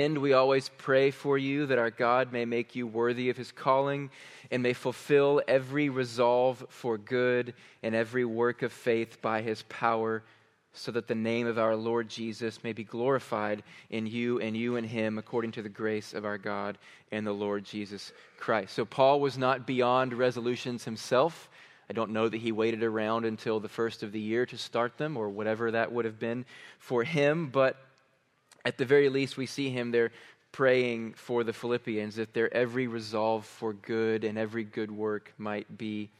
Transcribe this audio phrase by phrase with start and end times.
[0.00, 3.50] And we always pray for you that our God may make you worthy of his
[3.50, 4.10] calling
[4.48, 10.22] and may fulfill every resolve for good and every work of faith by his power,
[10.72, 14.76] so that the name of our Lord Jesus may be glorified in you and you
[14.76, 16.78] in him, according to the grace of our God
[17.10, 18.74] and the Lord Jesus Christ.
[18.74, 21.48] So, Paul was not beyond resolutions himself.
[21.90, 24.96] I don't know that he waited around until the first of the year to start
[24.96, 26.44] them or whatever that would have been
[26.78, 27.76] for him, but
[28.64, 30.10] at the very least, we see him there
[30.52, 35.78] praying for the Philippians that their every resolve for good and every good work might
[35.78, 36.10] be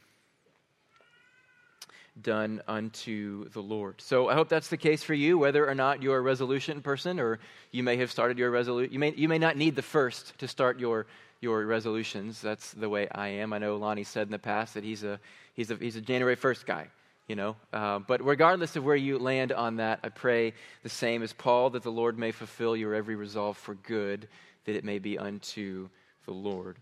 [2.21, 4.01] done unto the Lord.
[4.01, 7.19] So I hope that's the case for you, whether or not you're a resolution person
[7.19, 7.39] or
[7.71, 8.93] you may have started your resolution.
[8.93, 11.05] You may, you may not need the first to start your,
[11.39, 12.41] your resolutions.
[12.41, 13.53] That's the way I am.
[13.53, 15.19] I know Lonnie said in the past that he's a,
[15.53, 16.87] he's a, he's a January 1st guy
[17.29, 17.55] you know.
[17.71, 21.69] Uh, but regardless of where you land on that, I pray the same as Paul
[21.69, 24.27] that the Lord may fulfill your every resolve for good,
[24.65, 25.87] that it may be unto
[26.25, 26.77] the Lord.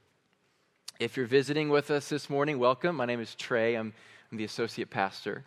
[0.99, 2.95] If you're visiting with us this morning, welcome.
[2.95, 3.75] My name is Trey.
[3.75, 3.93] I'm,
[4.31, 5.43] I'm the associate pastor.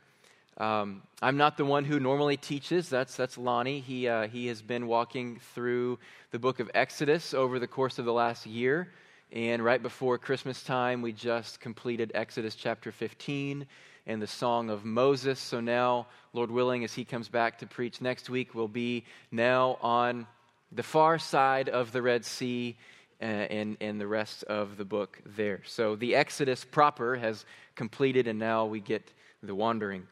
[0.59, 2.91] Um, I'm not the one who normally teaches.
[2.91, 3.81] That's, that's Lonnie.
[3.81, 5.99] He, uh, he has been walking through
[6.31, 8.89] the book of Exodus over the course of the last year.
[9.33, 13.67] And right before Christmas time, we just completed Exodus chapter 15
[14.11, 15.39] and the Song of Moses.
[15.39, 19.79] So now, Lord willing, as he comes back to preach next week, we'll be now
[19.81, 20.27] on
[20.73, 22.77] the far side of the Red Sea
[23.23, 25.61] uh, and, and the rest of the book there.
[25.65, 27.45] So the Exodus proper has
[27.77, 29.13] completed, and now we get
[29.45, 30.09] the wandering.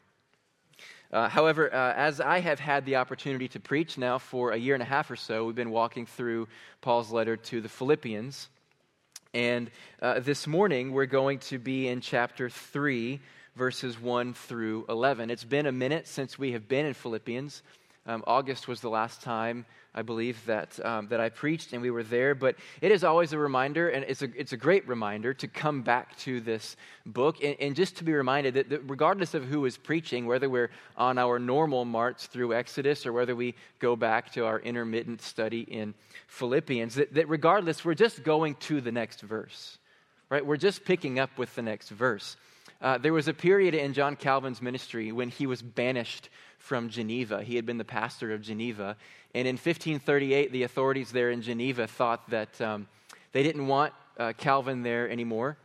[1.11, 4.75] Uh, however, uh, as I have had the opportunity to preach now for a year
[4.75, 6.47] and a half or so, we've been walking through
[6.79, 8.47] Paul's letter to the Philippians.
[9.33, 9.69] And
[10.01, 13.19] uh, this morning, we're going to be in chapter 3,
[13.59, 15.29] verses 1 through 11.
[15.29, 17.61] It's been a minute since we have been in Philippians.
[18.05, 21.91] Um, August was the last time, I believe, that, um, that I preached, and we
[21.91, 22.35] were there.
[22.35, 25.81] But it is always a reminder, and it's a, it's a great reminder to come
[25.81, 29.65] back to this book and, and just to be reminded that, that, regardless of who
[29.65, 34.31] is preaching, whether we're on our normal march through Exodus or whether we go back
[34.31, 35.93] to our intermittent study in
[36.27, 39.79] Philippians, that, that regardless, we're just going to the next verse,
[40.29, 40.45] right?
[40.45, 42.37] We're just picking up with the next verse.
[42.81, 46.29] Uh, there was a period in John Calvin's ministry when he was banished
[46.59, 47.43] from Geneva.
[47.43, 48.95] He had been the pastor of Geneva.
[49.35, 52.87] And in 1538, the authorities there in Geneva thought that um,
[53.33, 55.57] they didn't want uh, Calvin there anymore.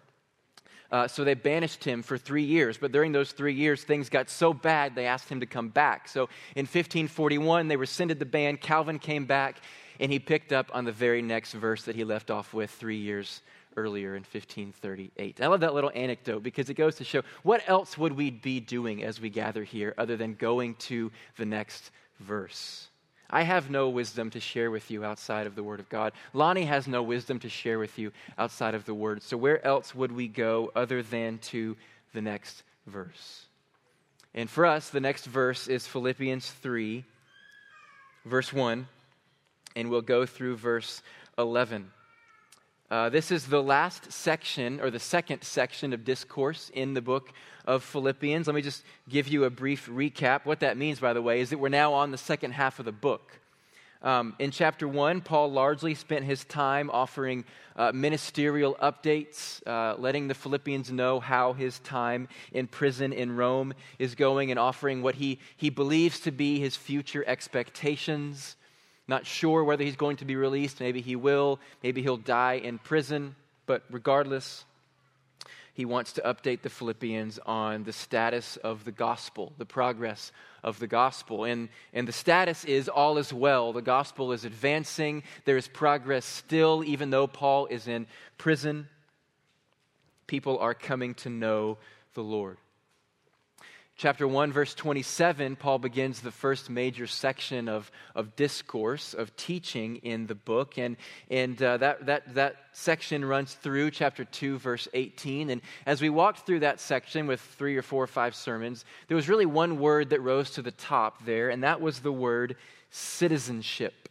[0.90, 2.78] Uh, so they banished him for three years.
[2.78, 6.08] But during those three years, things got so bad, they asked him to come back.
[6.08, 8.56] So in 1541, they rescinded the ban.
[8.56, 9.56] Calvin came back,
[9.98, 12.98] and he picked up on the very next verse that he left off with three
[12.98, 13.40] years
[13.76, 15.40] earlier in 1538.
[15.40, 18.60] I love that little anecdote because it goes to show what else would we be
[18.60, 21.90] doing as we gather here other than going to the next
[22.20, 22.88] verse?
[23.30, 26.12] I have no wisdom to share with you outside of the Word of God.
[26.32, 29.22] Lonnie has no wisdom to share with you outside of the Word.
[29.22, 31.76] So, where else would we go other than to
[32.12, 33.46] the next verse?
[34.34, 37.04] And for us, the next verse is Philippians 3,
[38.24, 38.86] verse 1,
[39.76, 41.02] and we'll go through verse
[41.38, 41.90] 11.
[42.94, 47.32] Uh, this is the last section, or the second section of discourse in the book
[47.64, 48.46] of Philippians.
[48.46, 50.44] Let me just give you a brief recap.
[50.44, 52.84] What that means, by the way, is that we're now on the second half of
[52.84, 53.40] the book.
[54.00, 57.44] Um, in chapter one, Paul largely spent his time offering
[57.74, 63.74] uh, ministerial updates, uh, letting the Philippians know how his time in prison in Rome
[63.98, 68.54] is going, and offering what he, he believes to be his future expectations
[69.06, 70.80] not sure whether he's going to be released.
[70.80, 71.60] Maybe he will.
[71.82, 73.36] Maybe he'll die in prison.
[73.66, 74.64] But regardless,
[75.74, 80.32] he wants to update the Philippians on the status of the gospel, the progress
[80.62, 81.44] of the gospel.
[81.44, 83.72] And, and the status is all is well.
[83.72, 85.22] The gospel is advancing.
[85.44, 88.06] There is progress still, even though Paul is in
[88.38, 88.88] prison.
[90.26, 91.76] People are coming to know
[92.14, 92.56] the Lord
[94.04, 99.96] chapter 1, verse 27, Paul begins the first major section of, of discourse, of teaching
[99.96, 100.76] in the book.
[100.76, 100.98] And,
[101.30, 105.48] and uh, that, that, that section runs through chapter 2, verse 18.
[105.48, 109.16] And as we walked through that section with three or four or five sermons, there
[109.16, 112.56] was really one word that rose to the top there, and that was the word
[112.90, 114.10] citizenship.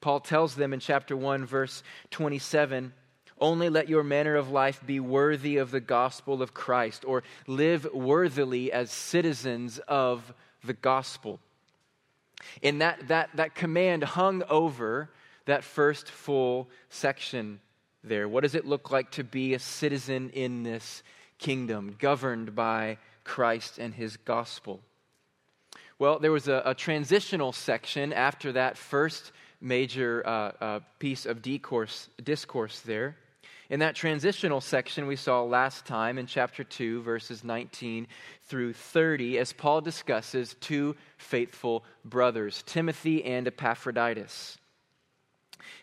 [0.00, 1.82] Paul tells them in chapter 1, verse
[2.12, 2.92] 27
[3.40, 7.86] only let your manner of life be worthy of the gospel of Christ, or live
[7.92, 10.32] worthily as citizens of
[10.62, 11.40] the gospel.
[12.62, 15.10] And that, that, that command hung over
[15.46, 17.60] that first full section
[18.02, 18.28] there.
[18.28, 21.02] What does it look like to be a citizen in this
[21.38, 24.80] kingdom, governed by Christ and his gospel?
[25.98, 31.40] Well, there was a, a transitional section after that first major uh, uh, piece of
[31.40, 33.16] discourse, discourse there.
[33.70, 38.06] In that transitional section we saw last time in chapter 2, verses 19
[38.44, 44.58] through 30, as Paul discusses two faithful brothers, Timothy and Epaphroditus.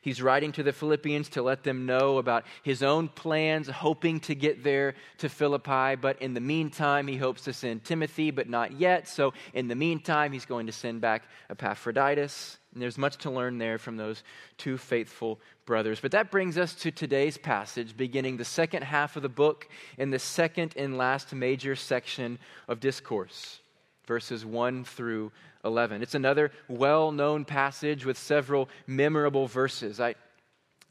[0.02, 4.36] He's writing to the Philippians to let them know about his own plans, hoping to
[4.36, 5.96] get there to Philippi.
[5.96, 9.08] But in the meantime, he hopes to send Timothy, but not yet.
[9.08, 12.58] So in the meantime, he's going to send back Epaphroditus.
[12.74, 14.24] And there's much to learn there from those
[14.58, 16.00] two faithful brothers.
[16.00, 19.68] But that brings us to today's passage, beginning the second half of the book
[19.98, 23.60] in the second and last major section of discourse,
[24.08, 25.32] verses 1 through
[25.64, 26.02] 11.
[26.02, 30.00] It's another well known passage with several memorable verses.
[30.00, 30.16] I,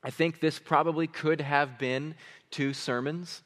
[0.02, 2.14] I think this probably could have been
[2.50, 3.42] two sermons,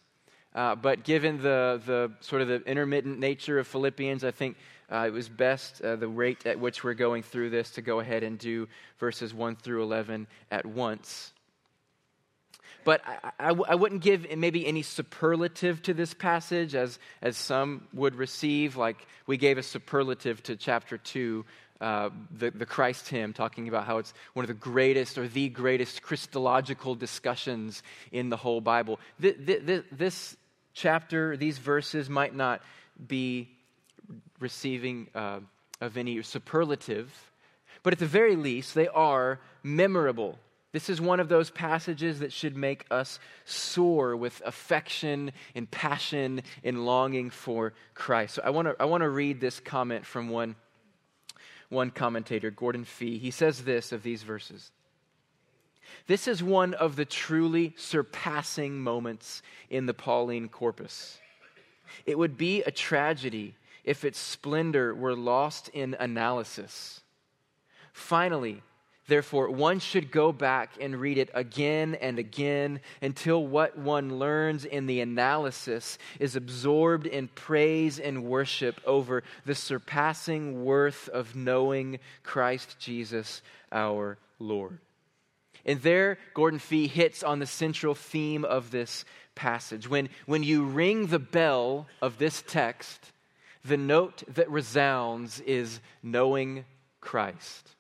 [0.54, 4.56] uh, but given the, the sort of the intermittent nature of Philippians, I think
[4.90, 8.00] uh, it was best, uh, the rate at which we're going through this, to go
[8.00, 8.68] ahead and do
[8.98, 11.33] verses 1 through 11 at once.
[12.84, 17.88] But I, I, I wouldn't give maybe any superlative to this passage as, as some
[17.92, 21.44] would receive, like we gave a superlative to chapter 2
[21.80, 25.48] uh, the, the Christ hymn, talking about how it's one of the greatest or the
[25.48, 27.82] greatest Christological discussions
[28.12, 29.00] in the whole Bible.
[29.20, 30.36] Th- th- th- this
[30.72, 32.62] chapter, these verses might not
[33.06, 33.50] be
[34.38, 35.40] receiving uh,
[35.80, 37.12] of any superlative,
[37.82, 40.38] but at the very least, they are memorable.
[40.74, 46.42] This is one of those passages that should make us soar with affection and passion
[46.64, 48.34] and longing for Christ.
[48.34, 50.56] So I want to I want to read this comment from one,
[51.68, 53.18] one commentator, Gordon Fee.
[53.18, 54.72] He says this of these verses.
[56.08, 61.20] This is one of the truly surpassing moments in the Pauline corpus.
[62.04, 63.54] It would be a tragedy
[63.84, 67.00] if its splendor were lost in analysis.
[67.92, 68.60] Finally,
[69.06, 74.64] Therefore, one should go back and read it again and again until what one learns
[74.64, 81.98] in the analysis is absorbed in praise and worship over the surpassing worth of knowing
[82.22, 84.78] Christ Jesus our Lord.
[85.66, 89.04] And there, Gordon Fee hits on the central theme of this
[89.34, 89.88] passage.
[89.88, 93.12] When, when you ring the bell of this text,
[93.64, 96.64] the note that resounds is knowing
[97.00, 97.70] Christ.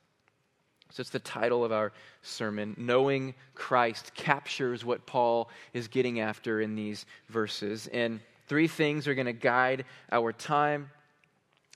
[0.94, 1.92] So it's the title of our
[2.22, 2.76] sermon.
[2.78, 7.88] Knowing Christ captures what Paul is getting after in these verses.
[7.88, 10.88] And three things are going to guide our time.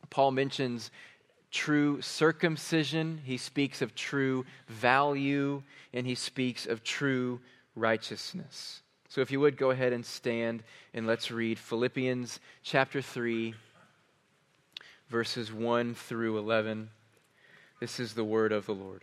[0.08, 0.92] Paul mentions
[1.50, 7.40] true circumcision, he speaks of true value, and he speaks of true
[7.74, 8.82] righteousness.
[9.08, 10.62] So if you would go ahead and stand
[10.94, 13.52] and let's read Philippians chapter 3,
[15.08, 16.90] verses 1 through 11.
[17.80, 19.02] This is the word of the Lord.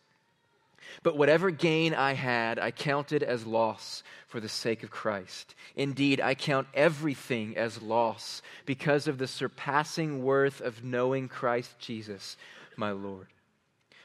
[1.03, 5.55] But whatever gain I had, I counted as loss for the sake of Christ.
[5.75, 12.37] Indeed, I count everything as loss because of the surpassing worth of knowing Christ Jesus,
[12.75, 13.27] my Lord.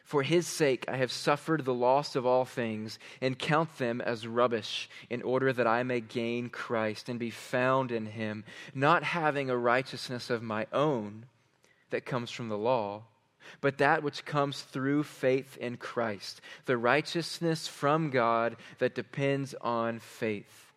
[0.05, 4.25] For his sake, I have suffered the loss of all things and count them as
[4.25, 9.51] rubbish in order that I may gain Christ and be found in him, not having
[9.51, 11.27] a righteousness of my own
[11.91, 13.03] that comes from the law
[13.61, 19.99] but that which comes through faith in Christ, the righteousness from God that depends on
[19.99, 20.73] faith,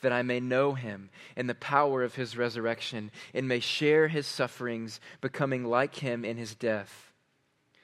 [0.00, 4.26] that I may know him in the power of his resurrection and may share his
[4.26, 7.12] sufferings, becoming like him in his death,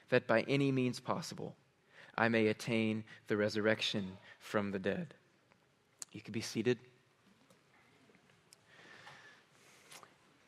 [0.09, 1.55] that by any means possible
[2.17, 5.13] I may attain the resurrection from the dead.
[6.11, 6.77] You can be seated.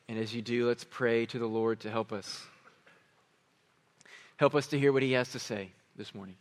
[0.08, 2.44] And as you do, let's pray to the Lord to help us.
[4.42, 6.34] Help us to hear what he has to say this morning.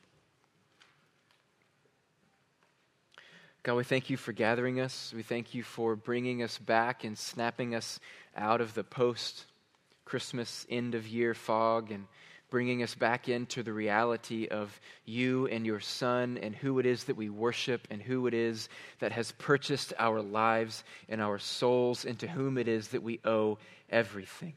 [3.62, 5.14] God, we thank you for gathering us.
[5.16, 8.00] We thank you for bringing us back and snapping us
[8.36, 9.46] out of the post
[10.04, 12.08] Christmas end of year fog and
[12.50, 17.04] bringing us back into the reality of you and your Son and who it is
[17.04, 18.68] that we worship and who it is
[18.98, 23.20] that has purchased our lives and our souls and to whom it is that we
[23.26, 23.60] owe
[23.92, 24.56] everything.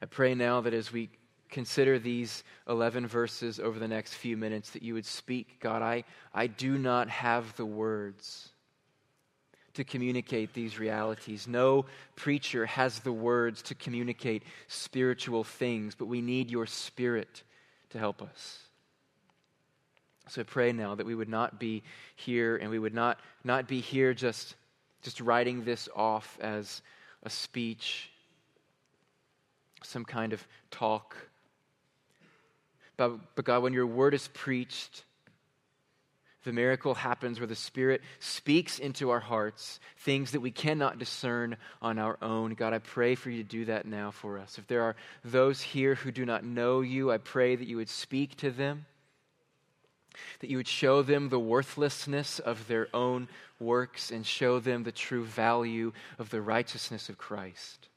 [0.00, 1.10] I pray now that as we
[1.52, 5.60] consider these 11 verses over the next few minutes that you would speak.
[5.60, 6.04] God, I,
[6.34, 8.48] I do not have the words
[9.74, 11.46] to communicate these realities.
[11.46, 11.84] No
[12.16, 17.42] preacher has the words to communicate spiritual things, but we need your spirit
[17.90, 18.58] to help us.
[20.28, 21.82] So I pray now that we would not be
[22.16, 24.54] here and we would not, not be here just,
[25.02, 26.80] just writing this off as
[27.22, 28.10] a speech,
[29.82, 31.16] some kind of talk
[33.08, 35.04] but, God, when your word is preached,
[36.44, 41.56] the miracle happens where the Spirit speaks into our hearts things that we cannot discern
[41.80, 42.54] on our own.
[42.54, 44.58] God, I pray for you to do that now for us.
[44.58, 47.88] If there are those here who do not know you, I pray that you would
[47.88, 48.86] speak to them,
[50.40, 53.28] that you would show them the worthlessness of their own
[53.60, 57.88] works and show them the true value of the righteousness of Christ.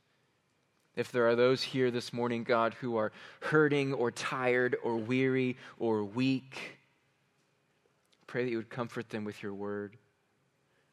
[0.95, 3.11] If there are those here this morning, God, who are
[3.41, 6.77] hurting or tired or weary or weak,
[8.27, 9.97] pray that you would comfort them with your word.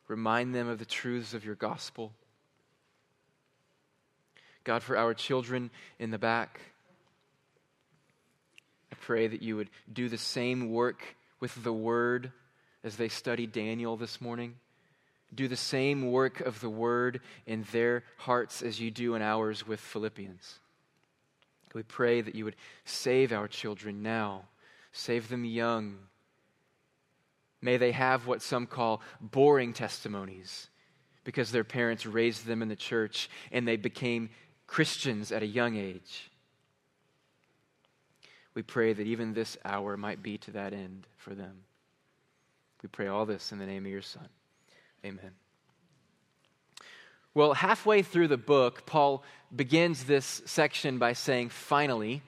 [0.08, 2.12] Remind them of the truths of your gospel.
[4.64, 6.60] God, for our children in the back,
[8.90, 12.32] I pray that you would do the same work with the word
[12.84, 14.56] as they study Daniel this morning
[15.34, 19.66] do the same work of the word in their hearts as you do in ours
[19.66, 20.58] with Philippians.
[21.74, 24.42] We pray that you would save our children now,
[24.92, 25.96] save them young.
[27.62, 30.68] May they have what some call boring testimonies
[31.24, 34.28] because their parents raised them in the church and they became
[34.66, 36.30] Christians at a young age.
[38.54, 41.64] We pray that even this hour might be to that end for them.
[42.82, 44.28] We pray all this in the name of your Son.
[45.04, 45.32] Amen.
[47.34, 52.22] Well, halfway through the book, Paul begins this section by saying, finally,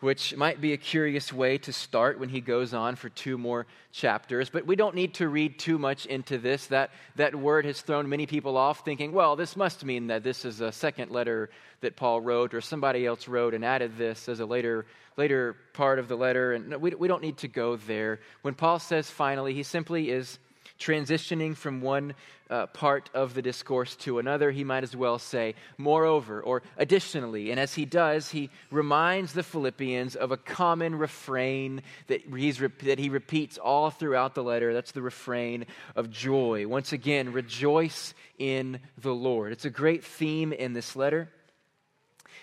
[0.00, 3.66] which might be a curious way to start when he goes on for two more
[3.90, 4.48] chapters.
[4.48, 6.66] But we don't need to read too much into this.
[6.68, 10.44] That, that word has thrown many people off, thinking, well, this must mean that this
[10.44, 14.38] is a second letter that Paul wrote, or somebody else wrote and added this as
[14.40, 16.52] a later, later part of the letter.
[16.52, 18.20] And we, we don't need to go there.
[18.42, 20.38] When Paul says finally, he simply is
[20.78, 22.14] transitioning from one
[22.50, 27.50] uh, part of the discourse to another, he might as well say, moreover, or additionally.
[27.50, 32.98] And as he does, he reminds the Philippians of a common refrain that, he's, that
[32.98, 34.72] he repeats all throughout the letter.
[34.72, 35.66] That's the refrain
[35.96, 36.66] of joy.
[36.66, 39.52] Once again, rejoice in the Lord.
[39.52, 41.28] It's a great theme in this letter.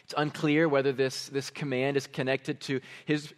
[0.03, 3.33] It's unclear whether this, this command is connected to his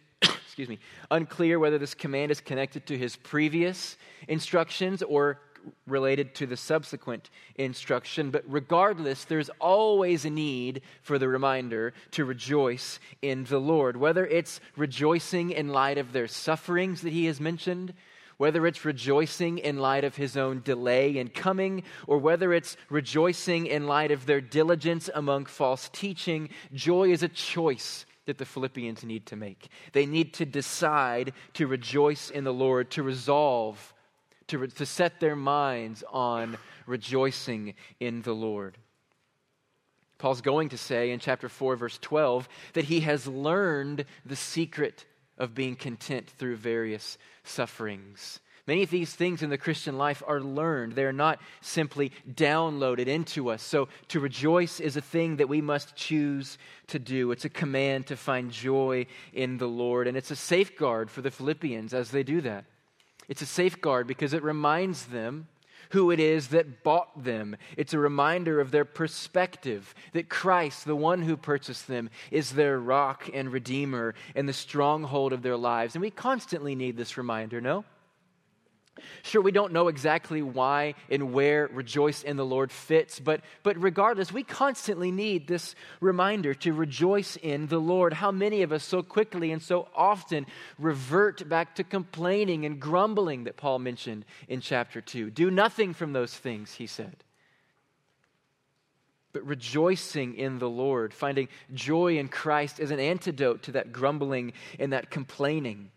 [0.58, 3.96] excuse me, unclear whether this command is connected to his previous
[4.26, 5.38] instructions or
[5.86, 8.32] related to the subsequent instruction.
[8.32, 13.96] But regardless, there's always a need for the reminder to rejoice in the Lord.
[13.96, 17.94] Whether it's rejoicing in light of their sufferings that he has mentioned,
[18.36, 23.66] whether it's rejoicing in light of his own delay in coming, or whether it's rejoicing
[23.66, 29.04] in light of their diligence among false teaching, joy is a choice that the Philippians
[29.04, 29.68] need to make.
[29.92, 33.94] They need to decide to rejoice in the Lord, to resolve,
[34.48, 38.76] to, re- to set their minds on rejoicing in the Lord.
[40.18, 45.06] Paul's going to say in chapter 4, verse 12, that he has learned the secret
[45.38, 48.40] of being content through various sufferings.
[48.68, 50.92] Many of these things in the Christian life are learned.
[50.92, 53.62] They're not simply downloaded into us.
[53.62, 56.58] So to rejoice is a thing that we must choose
[56.88, 57.30] to do.
[57.32, 60.06] It's a command to find joy in the Lord.
[60.06, 62.66] And it's a safeguard for the Philippians as they do that.
[63.26, 65.48] It's a safeguard because it reminds them
[65.92, 67.56] who it is that bought them.
[67.78, 72.78] It's a reminder of their perspective that Christ, the one who purchased them, is their
[72.78, 75.94] rock and redeemer and the stronghold of their lives.
[75.94, 77.86] And we constantly need this reminder, no?
[79.22, 83.80] Sure, we don't know exactly why and where rejoice in the Lord fits, but, but
[83.80, 88.12] regardless, we constantly need this reminder to rejoice in the Lord.
[88.12, 90.46] How many of us so quickly and so often
[90.78, 95.30] revert back to complaining and grumbling that Paul mentioned in chapter 2?
[95.30, 97.24] Do nothing from those things, he said.
[99.32, 104.52] But rejoicing in the Lord, finding joy in Christ is an antidote to that grumbling
[104.78, 105.90] and that complaining.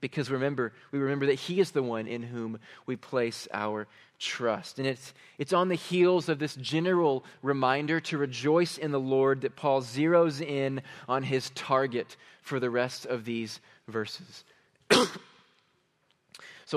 [0.00, 3.86] Because remember, we remember that He is the one in whom we place our
[4.18, 4.78] trust.
[4.78, 9.42] And it's, it's on the heels of this general reminder to rejoice in the Lord
[9.42, 14.44] that Paul zeroes in on his target for the rest of these verses.
[14.90, 15.08] so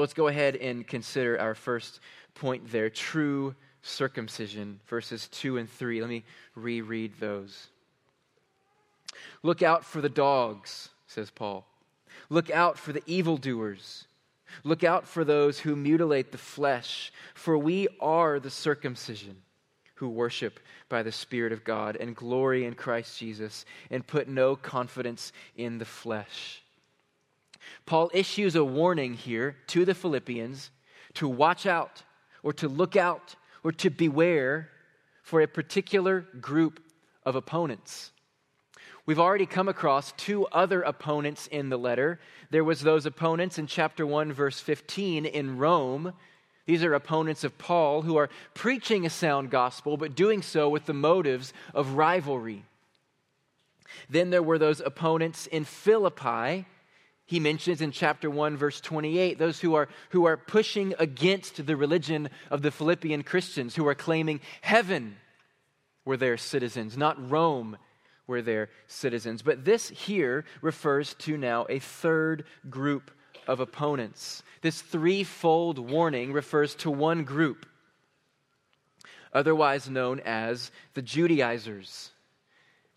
[0.01, 1.99] let's go ahead and consider our first
[2.35, 6.01] point there true circumcision, verses 2 and 3.
[6.01, 6.23] Let me
[6.55, 7.67] reread those.
[9.43, 11.65] Look out for the dogs, says Paul.
[12.29, 14.05] Look out for the evildoers.
[14.63, 19.38] Look out for those who mutilate the flesh, for we are the circumcision
[19.95, 24.55] who worship by the Spirit of God and glory in Christ Jesus and put no
[24.55, 26.63] confidence in the flesh.
[27.85, 30.71] Paul issues a warning here to the Philippians
[31.15, 32.03] to watch out
[32.43, 34.69] or to look out or to beware
[35.21, 36.79] for a particular group
[37.23, 38.11] of opponents.
[39.09, 42.19] We've already come across two other opponents in the letter.
[42.51, 46.13] There was those opponents in chapter 1 verse 15 in Rome.
[46.67, 50.85] These are opponents of Paul who are preaching a sound gospel but doing so with
[50.85, 52.65] the motives of rivalry.
[54.11, 56.67] Then there were those opponents in Philippi.
[57.25, 61.75] He mentions in chapter 1 verse 28 those who are who are pushing against the
[61.75, 65.15] religion of the Philippian Christians who are claiming heaven
[66.05, 67.75] were their citizens, not Rome
[68.29, 69.41] were their citizens.
[69.41, 73.12] But this here refers to now a third group
[73.48, 74.43] of opponents.
[74.62, 77.65] This threefold warning refers to one group,
[79.33, 82.12] otherwise known as the Judaizers.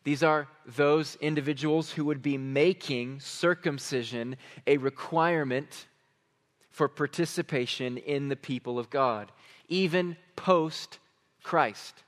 [0.05, 4.37] These are those individuals who would be making circumcision
[4.67, 5.87] a requirement
[6.71, 9.33] for participation in the people of God,
[9.69, 10.99] even post
[11.43, 12.03] Christ.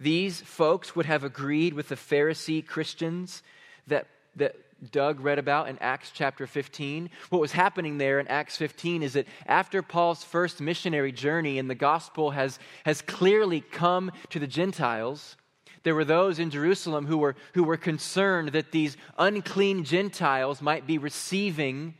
[0.00, 3.42] These folks would have agreed with the Pharisee Christians
[3.86, 4.56] that, that
[4.90, 7.10] Doug read about in Acts chapter 15.
[7.28, 11.68] What was happening there in Acts 15 is that after Paul's first missionary journey and
[11.68, 15.36] the gospel has, has clearly come to the Gentiles,
[15.82, 20.86] there were those in Jerusalem who were, who were concerned that these unclean Gentiles might
[20.86, 21.94] be receiving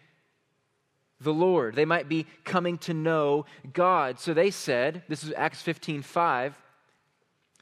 [1.21, 1.75] the Lord.
[1.75, 4.19] They might be coming to know God.
[4.19, 6.57] So they said, this is Acts 15 5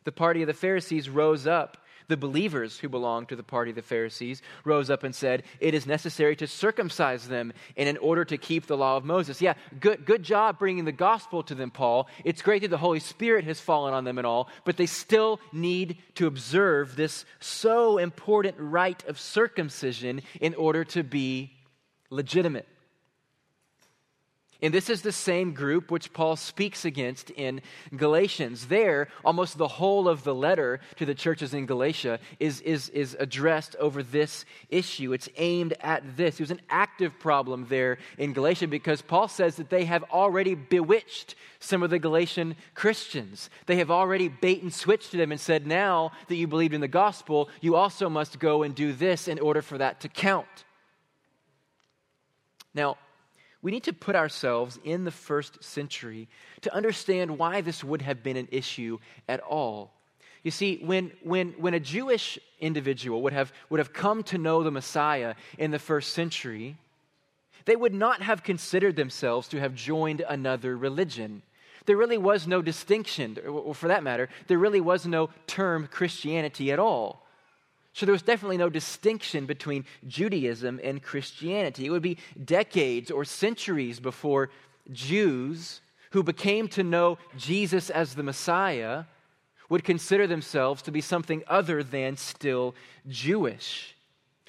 [0.05, 1.79] the party of the Pharisees rose up.
[2.09, 5.75] The believers who belonged to the party of the Pharisees rose up and said, It
[5.75, 9.43] is necessary to circumcise them and in order to keep the law of Moses.
[9.43, 12.09] Yeah, good, good job bringing the gospel to them, Paul.
[12.25, 15.39] It's great that the Holy Spirit has fallen on them and all, but they still
[15.53, 21.53] need to observe this so important rite of circumcision in order to be
[22.09, 22.67] legitimate.
[24.61, 27.61] And this is the same group which Paul speaks against in
[27.97, 28.67] Galatians.
[28.67, 33.17] There, almost the whole of the letter to the churches in Galatia is, is, is
[33.21, 35.13] addressed over this issue.
[35.13, 36.35] It's aimed at this.
[36.35, 40.57] It was an active problem there in Galatia because Paul says that they have already
[40.57, 43.51] bewitched some of the Galatian Christians.
[43.67, 46.81] They have already bait and switched to them and said, now that you believed in
[46.81, 50.65] the gospel, you also must go and do this in order for that to count.
[52.75, 52.97] Now,
[53.63, 56.29] we need to put ourselves in the first century
[56.61, 59.93] to understand why this would have been an issue at all.
[60.45, 64.63] You see, when, when, when a Jewish individual would have, would have come to know
[64.63, 66.77] the Messiah in the first century,
[67.65, 71.43] they would not have considered themselves to have joined another religion.
[71.87, 76.71] There really was no distinction, or for that matter, there really was no term Christianity
[76.71, 77.27] at all.
[77.99, 81.85] So there was definitely no distinction between Judaism and Christianity.
[81.85, 84.51] It would be decades or centuries before
[84.93, 85.81] Jews
[86.13, 89.03] who became to know Jesus as the Messiah
[89.69, 92.77] would consider themselves to be something other than still
[93.09, 93.97] Jewish.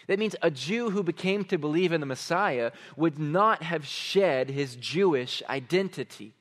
[0.05, 4.51] That means a Jew who became to believe in the Messiah would not have shed
[4.51, 6.33] his Jewish identity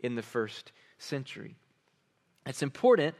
[0.00, 1.54] in the first century.
[2.44, 3.14] It's important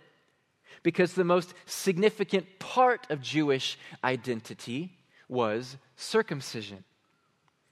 [0.83, 4.93] because the most significant part of Jewish identity
[5.29, 6.85] was circumcision.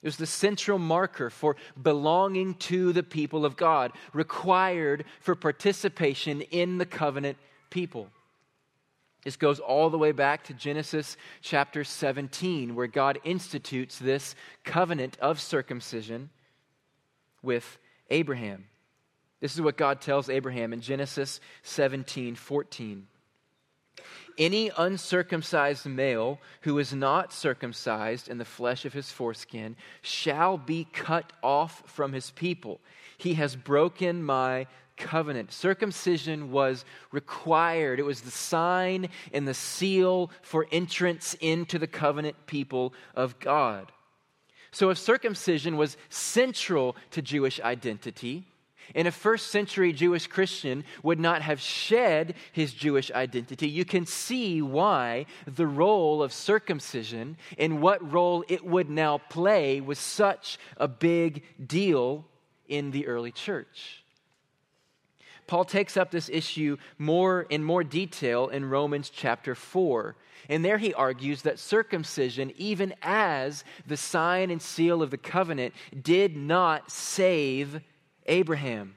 [0.02, 6.40] It was the central marker for belonging to the people of God, required for participation
[6.40, 7.36] in the covenant
[7.68, 8.08] people.
[9.24, 14.34] This goes all the way back to Genesis chapter 17, where God institutes this
[14.64, 16.30] covenant of circumcision
[17.42, 18.69] with Abraham.
[19.40, 23.06] This is what God tells Abraham in Genesis 17 14.
[24.38, 30.86] Any uncircumcised male who is not circumcised in the flesh of his foreskin shall be
[30.92, 32.80] cut off from his people.
[33.18, 35.52] He has broken my covenant.
[35.52, 42.36] Circumcision was required, it was the sign and the seal for entrance into the covenant
[42.46, 43.90] people of God.
[44.72, 48.46] So, if circumcision was central to Jewish identity,
[48.94, 54.06] and a first century Jewish Christian would not have shed his Jewish identity, you can
[54.06, 60.58] see why the role of circumcision and what role it would now play was such
[60.76, 62.26] a big deal
[62.68, 64.04] in the early church.
[65.46, 70.14] Paul takes up this issue more in more detail in Romans chapter 4.
[70.48, 75.74] And there he argues that circumcision, even as the sign and seal of the covenant,
[76.02, 77.80] did not save
[78.30, 78.94] Abraham.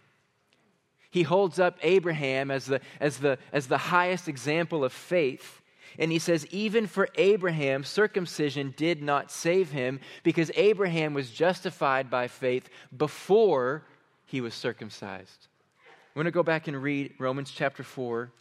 [1.12, 5.62] He holds up Abraham as the, as the, as the highest example of faith.
[6.00, 12.10] And he says, even for Abraham, circumcision did not save him because Abraham was justified
[12.10, 13.84] by faith before
[14.26, 15.48] he was circumcised.
[15.88, 18.32] I'm going to go back and read Romans chapter 4,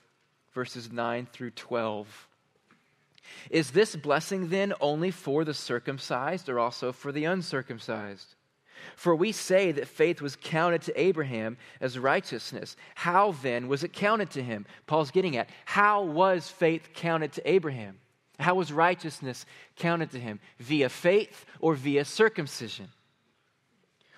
[0.54, 2.28] verses 9 through 12.
[3.50, 8.34] Is this blessing then only for the circumcised or also for the uncircumcised?
[8.96, 12.76] For we say that faith was counted to Abraham as righteousness.
[12.94, 14.66] How then was it counted to him?
[14.86, 17.98] Paul's getting at how was faith counted to Abraham?
[18.38, 20.40] How was righteousness counted to him?
[20.58, 22.88] Via faith or via circumcision?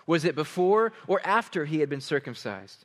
[0.07, 2.85] Was it before or after he had been circumcised?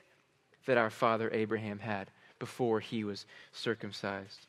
[0.65, 4.47] that our father Abraham had before he was circumcised.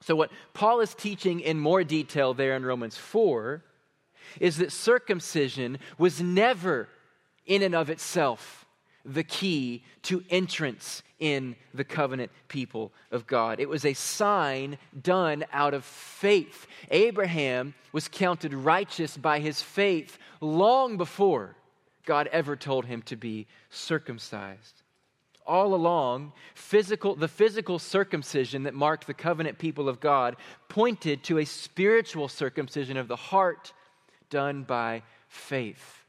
[0.00, 3.62] So, what Paul is teaching in more detail there in Romans 4
[4.40, 6.88] is that circumcision was never,
[7.46, 8.66] in and of itself,
[9.04, 13.58] the key to entrance in the covenant people of God.
[13.58, 16.66] It was a sign done out of faith.
[16.90, 21.56] Abraham was counted righteous by his faith long before
[22.04, 24.77] God ever told him to be circumcised
[25.48, 30.36] all along, physical, the physical circumcision that marked the covenant people of God
[30.68, 33.72] pointed to a spiritual circumcision of the heart
[34.30, 36.04] done by faith.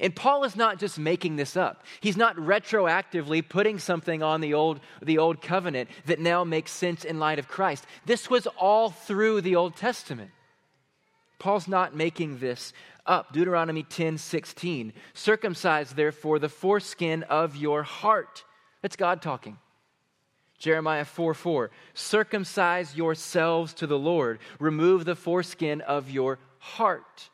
[0.00, 1.84] And Paul is not just making this up.
[2.00, 7.04] He's not retroactively putting something on the old, the old covenant that now makes sense
[7.04, 7.84] in light of Christ.
[8.06, 10.30] This was all through the Old Testament.
[11.38, 12.72] Paul's not making this
[13.06, 13.32] up.
[13.32, 14.92] Deuteronomy 10 16.
[15.14, 18.44] Circumcise, therefore, the foreskin of your heart
[18.82, 19.58] that's God talking.
[20.58, 21.70] Jeremiah 4 4.
[21.94, 27.30] Circumcise yourselves to the Lord, remove the foreskin of your heart.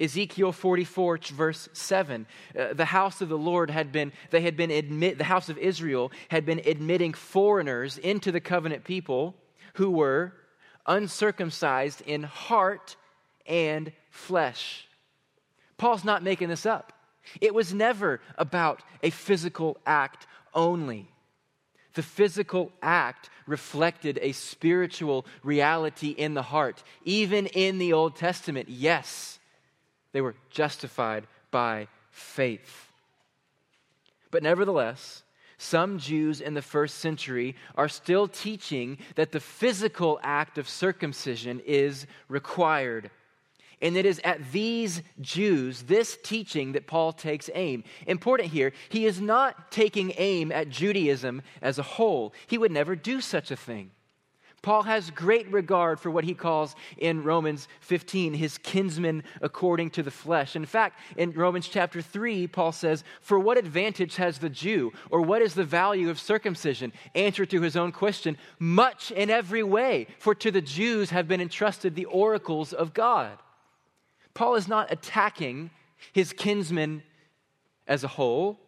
[0.00, 2.26] Ezekiel 44, verse 7.
[2.58, 5.56] Uh, the house of the Lord had been, they had been admit, the house of
[5.56, 9.36] Israel had been admitting foreigners into the covenant people
[9.74, 10.32] who were
[10.86, 12.96] uncircumcised in heart
[13.46, 14.88] and flesh.
[15.76, 16.92] Paul's not making this up.
[17.40, 21.08] It was never about a physical act only.
[21.94, 26.82] The physical act reflected a spiritual reality in the heart.
[27.04, 29.38] Even in the Old Testament, yes,
[30.12, 32.90] they were justified by faith.
[34.30, 35.22] But nevertheless,
[35.56, 41.60] some Jews in the first century are still teaching that the physical act of circumcision
[41.64, 43.10] is required.
[43.80, 47.84] And it is at these Jews, this teaching, that Paul takes aim.
[48.06, 52.32] Important here, he is not taking aim at Judaism as a whole.
[52.46, 53.90] He would never do such a thing.
[54.64, 60.02] Paul has great regard for what he calls in Romans 15 his kinsmen according to
[60.02, 60.56] the flesh.
[60.56, 65.20] In fact, in Romans chapter 3, Paul says, For what advantage has the Jew, or
[65.20, 66.94] what is the value of circumcision?
[67.14, 71.42] Answer to his own question, much in every way, for to the Jews have been
[71.42, 73.38] entrusted the oracles of God.
[74.34, 75.70] Paul is not attacking
[76.12, 77.02] his kinsmen
[77.86, 78.58] as a whole.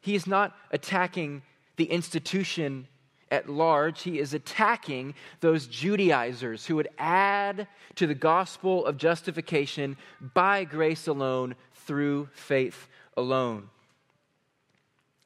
[0.00, 1.42] He is not attacking
[1.76, 2.86] the institution
[3.30, 4.02] at large.
[4.02, 9.96] He is attacking those Judaizers who would add to the gospel of justification
[10.34, 13.70] by grace alone through faith alone.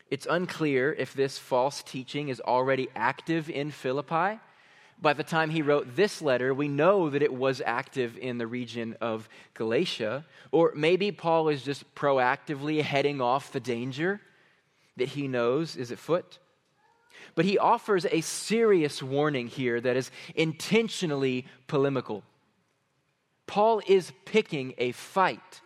[0.09, 4.39] It's unclear if this false teaching is already active in Philippi
[5.01, 8.47] by the time he wrote this letter, we know that it was active in the
[8.47, 10.25] region of Galatia.
[10.53, 14.21] Or maybe Paul is just proactively heading off the danger
[14.97, 16.39] that he knows is at foot.
[17.35, 22.23] But he offers a serious warning here that is intentionally polemical.
[23.47, 25.61] Paul is picking a fight.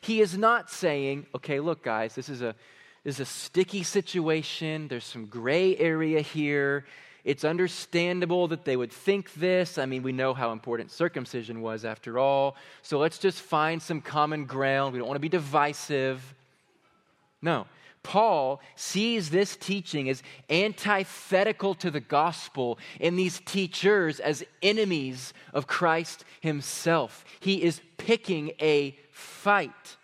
[0.00, 2.54] He is not saying, okay, look, guys, this is a,
[3.02, 4.88] this is a sticky situation.
[4.88, 6.84] There's some gray area here.
[7.24, 9.78] It's understandable that they would think this.
[9.78, 12.56] I mean, we know how important circumcision was after all.
[12.82, 14.92] So let's just find some common ground.
[14.92, 16.34] We don't want to be divisive.
[17.40, 17.66] No.
[18.02, 25.66] Paul sees this teaching as antithetical to the gospel and these teachers as enemies of
[25.66, 27.24] Christ himself.
[27.40, 29.96] He is picking a fight.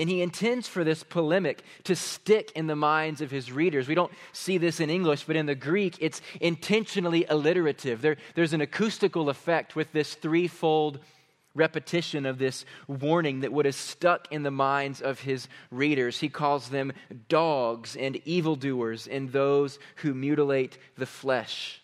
[0.00, 3.86] And he intends for this polemic to stick in the minds of his readers.
[3.86, 8.00] We don't see this in English, but in the Greek, it's intentionally alliterative.
[8.00, 11.00] There, there's an acoustical effect with this threefold
[11.54, 16.18] repetition of this warning that would have stuck in the minds of his readers.
[16.18, 16.94] He calls them
[17.28, 21.82] dogs and evildoers and those who mutilate the flesh.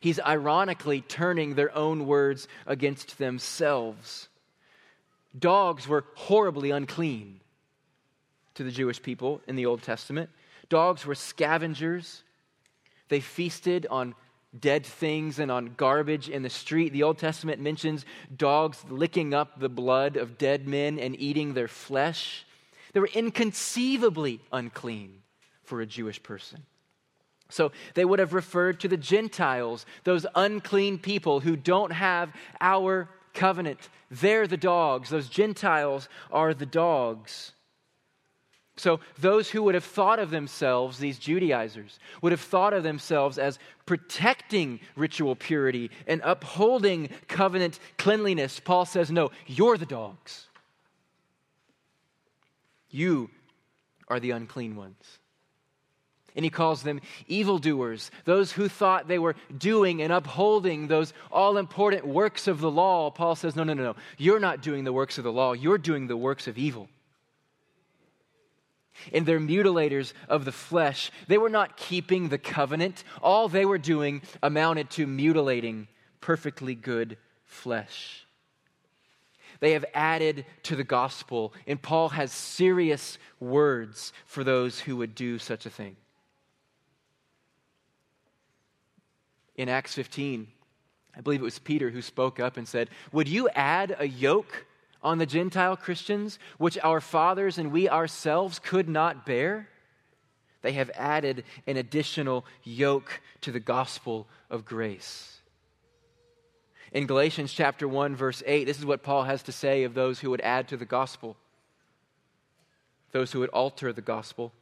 [0.00, 4.28] He's ironically turning their own words against themselves.
[5.38, 7.40] Dogs were horribly unclean
[8.54, 10.30] to the Jewish people in the Old Testament.
[10.68, 12.22] Dogs were scavengers.
[13.08, 14.14] They feasted on
[14.58, 16.92] dead things and on garbage in the street.
[16.92, 18.04] The Old Testament mentions
[18.36, 22.46] dogs licking up the blood of dead men and eating their flesh.
[22.92, 25.22] They were inconceivably unclean
[25.64, 26.62] for a Jewish person.
[27.50, 33.08] So they would have referred to the Gentiles, those unclean people who don't have our
[33.34, 33.90] covenant.
[34.10, 35.10] They're the dogs.
[35.10, 37.52] Those Gentiles are the dogs.
[38.76, 43.38] So, those who would have thought of themselves, these Judaizers, would have thought of themselves
[43.38, 48.58] as protecting ritual purity and upholding covenant cleanliness.
[48.58, 50.48] Paul says, No, you're the dogs.
[52.90, 53.30] You
[54.08, 55.18] are the unclean ones
[56.36, 61.56] and he calls them evildoers, those who thought they were doing and upholding those all
[61.56, 63.10] important works of the law.
[63.10, 63.96] Paul says, No, no, no, no.
[64.18, 66.88] You're not doing the works of the law, you're doing the works of evil.
[69.12, 71.10] And they're mutilators of the flesh.
[71.26, 73.02] They were not keeping the covenant.
[73.22, 75.88] All they were doing amounted to mutilating
[76.20, 78.24] perfectly good flesh.
[79.60, 85.14] They have added to the gospel, and Paul has serious words for those who would
[85.14, 85.96] do such a thing.
[89.56, 90.48] In Acts 15,
[91.16, 94.66] I believe it was Peter who spoke up and said, Would you add a yoke
[95.02, 99.68] on the Gentile Christians, which our fathers and we ourselves could not bear?
[100.62, 105.40] They have added an additional yoke to the gospel of grace.
[106.90, 110.20] In Galatians chapter 1 verse 8, this is what Paul has to say of those
[110.20, 111.36] who would add to the gospel.
[113.12, 114.52] Those who would alter the gospel.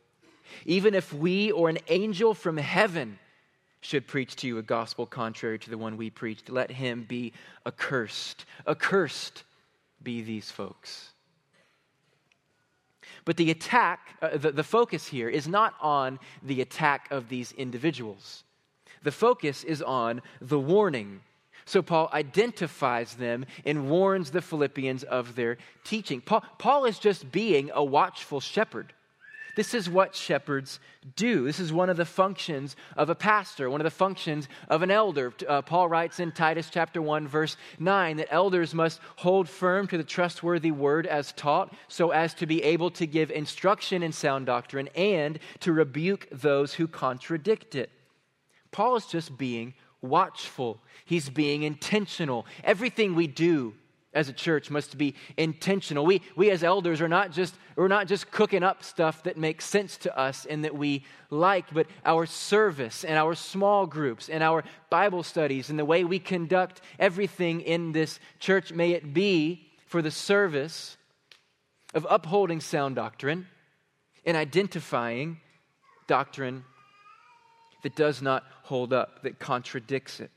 [0.67, 3.19] Even if we or an angel from heaven
[3.83, 7.33] should preach to you a gospel contrary to the one we preached, let him be
[7.67, 8.47] accursed.
[8.67, 9.43] Accursed
[10.03, 11.11] be these folks.
[13.25, 17.53] But the attack, uh, the, the focus here is not on the attack of these
[17.53, 18.45] individuals.
[19.03, 21.21] The focus is on the warning.
[21.65, 26.21] So Paul identifies them and warns the Philippians of their teaching.
[26.21, 28.93] Paul, Paul is just being a watchful shepherd.
[29.55, 30.81] This is what shepherds
[31.15, 31.45] do.
[31.45, 34.91] This is one of the functions of a pastor, one of the functions of an
[34.91, 35.33] elder.
[35.47, 39.99] Uh, Paul writes in Titus chapter 1 verse 9 that elders must hold firm to
[39.99, 44.47] the trustworthy word as taught so as to be able to give instruction in sound
[44.47, 47.91] doctrine and to rebuke those who contradict it.
[48.71, 50.81] Paul is just being watchful.
[51.05, 52.47] He's being intentional.
[52.65, 53.75] Everything we do
[54.15, 56.05] as a church must be intentional.
[56.05, 59.65] We, we as elders are not just we're not just cooking up stuff that makes
[59.65, 64.43] sense to us and that we like, but our service and our small groups and
[64.43, 69.71] our Bible studies and the way we conduct everything in this church may it be
[69.87, 70.97] for the service
[71.95, 73.47] of upholding sound doctrine
[74.25, 75.41] and identifying
[76.07, 76.65] doctrine
[77.83, 80.31] that does not hold up, that contradicts it.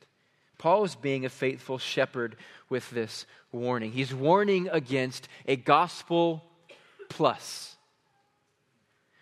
[0.58, 2.36] Paul is being a faithful shepherd
[2.70, 3.92] with this warning.
[3.92, 6.44] He's warning against a gospel
[7.10, 7.76] plus.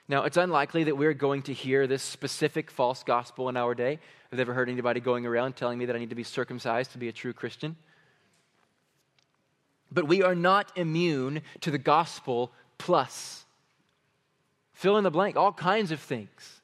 [0.08, 4.00] Now, it's unlikely that we're going to hear this specific false gospel in our day.
[4.32, 6.98] I've never heard anybody going around telling me that I need to be circumcised to
[6.98, 7.76] be a true Christian.
[9.92, 13.46] But we are not immune to the gospel plus.
[14.74, 16.62] Fill in the blank, all kinds of things.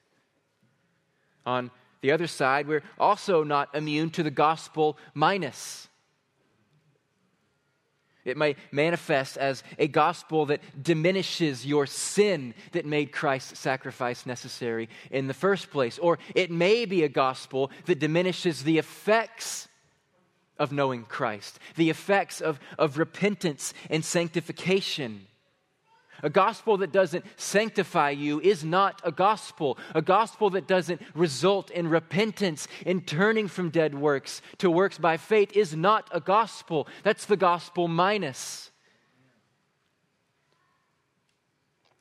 [1.46, 5.90] On the other side, we're also not immune to the gospel minus.
[8.26, 14.90] It may manifest as a gospel that diminishes your sin that made Christ's sacrifice necessary
[15.10, 15.98] in the first place.
[15.98, 19.68] Or it may be a gospel that diminishes the effects
[20.58, 25.26] of knowing Christ, the effects of, of repentance and sanctification.
[26.24, 29.78] A gospel that doesn't sanctify you is not a gospel.
[29.96, 35.18] A gospel that doesn't result in repentance, in turning from dead works to works by
[35.18, 36.88] faith, is not a gospel.
[37.04, 38.72] That's the gospel minus.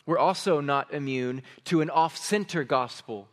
[0.06, 3.28] We're also not immune to an off center gospel.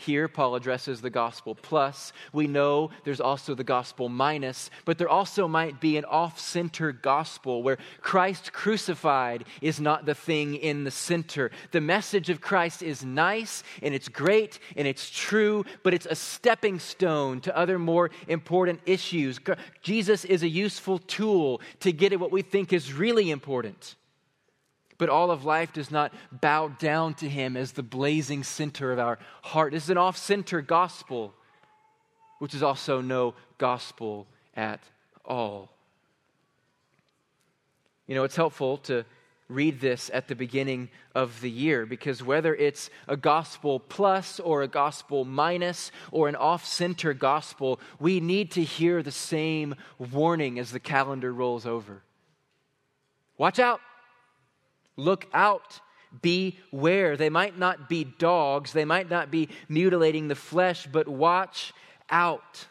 [0.00, 2.12] Here, Paul addresses the gospel plus.
[2.32, 6.92] We know there's also the gospel minus, but there also might be an off center
[6.92, 11.50] gospel where Christ crucified is not the thing in the center.
[11.72, 16.14] The message of Christ is nice and it's great and it's true, but it's a
[16.14, 19.40] stepping stone to other more important issues.
[19.82, 23.96] Jesus is a useful tool to get at what we think is really important
[24.98, 28.98] but all of life does not bow down to him as the blazing center of
[28.98, 29.72] our heart.
[29.72, 31.32] This is an off center gospel,
[32.40, 34.80] which is also no gospel at
[35.24, 35.70] all.
[38.06, 39.04] You know, it's helpful to
[39.48, 44.62] read this at the beginning of the year because whether it's a gospel plus or
[44.62, 50.58] a gospel minus or an off center gospel, we need to hear the same warning
[50.58, 52.02] as the calendar rolls over.
[53.38, 53.80] Watch out.
[54.98, 55.80] Look out.
[56.22, 57.16] Beware.
[57.16, 61.72] They might not be dogs, they might not be mutilating the flesh, but watch
[62.10, 62.66] out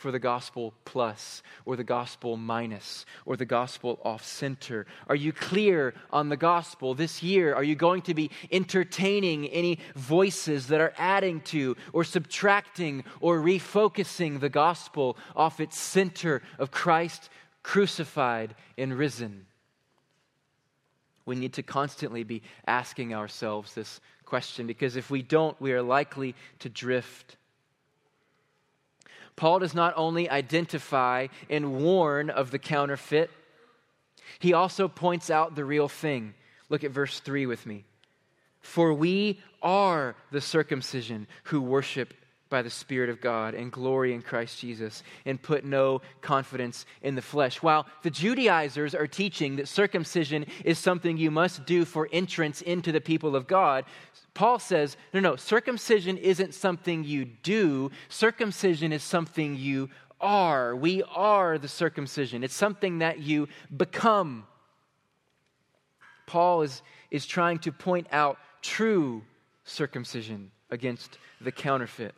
[0.00, 4.86] for the gospel plus or the gospel minus or the gospel off center?
[5.08, 7.54] Are you clear on the gospel this year?
[7.54, 13.40] Are you going to be entertaining any voices that are adding to or subtracting or
[13.40, 17.28] refocusing the gospel off its center of Christ
[17.62, 19.46] crucified and risen?
[21.30, 25.80] We need to constantly be asking ourselves this question because if we don't, we are
[25.80, 27.36] likely to drift.
[29.36, 33.30] Paul does not only identify and warn of the counterfeit,
[34.40, 36.34] he also points out the real thing.
[36.68, 37.84] Look at verse 3 with me.
[38.60, 42.12] For we are the circumcision who worship
[42.50, 47.14] by the Spirit of God and glory in Christ Jesus and put no confidence in
[47.14, 47.62] the flesh.
[47.62, 52.92] While the Judaizers are teaching that circumcision is something you must do for entrance into
[52.92, 53.84] the people of God,
[54.34, 59.88] Paul says, no, no, circumcision isn't something you do, circumcision is something you
[60.20, 60.76] are.
[60.76, 64.46] We are the circumcision, it's something that you become.
[66.26, 69.22] Paul is, is trying to point out true
[69.64, 72.14] circumcision against the counterfeit.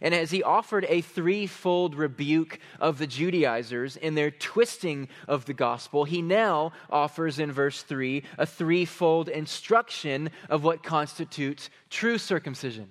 [0.00, 5.52] And as he offered a threefold rebuke of the Judaizers in their twisting of the
[5.52, 12.90] gospel, he now offers in verse 3 a threefold instruction of what constitutes true circumcision.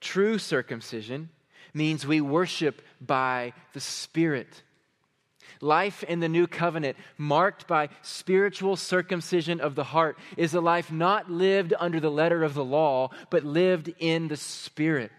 [0.00, 1.30] True circumcision
[1.72, 4.63] means we worship by the Spirit.
[5.60, 10.92] Life in the new covenant, marked by spiritual circumcision of the heart, is a life
[10.92, 15.12] not lived under the letter of the law, but lived in the Spirit.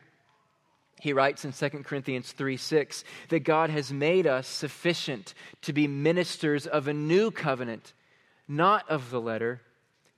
[1.01, 5.87] He writes in 2 Corinthians 3 6 that God has made us sufficient to be
[5.87, 7.93] ministers of a new covenant,
[8.47, 9.61] not of the letter,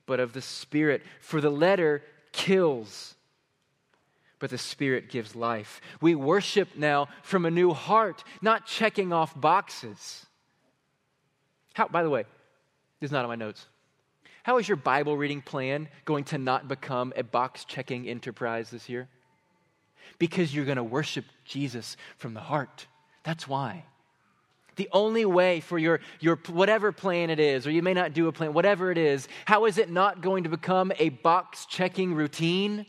[0.06, 1.02] but of the Spirit.
[1.20, 2.02] For the letter
[2.32, 3.16] kills
[4.38, 5.80] but the Spirit gives life.
[6.00, 10.26] We worship now from a new heart, not checking off boxes.
[11.74, 12.24] How, by the way,
[13.00, 13.66] this is not on my notes.
[14.42, 18.88] How is your Bible reading plan going to not become a box checking enterprise this
[18.88, 19.08] year?
[20.18, 22.86] Because you're going to worship Jesus from the heart.
[23.24, 23.84] That's why.
[24.76, 28.28] The only way for your, your whatever plan it is, or you may not do
[28.28, 32.14] a plan, whatever it is, how is it not going to become a box checking
[32.14, 32.86] routine?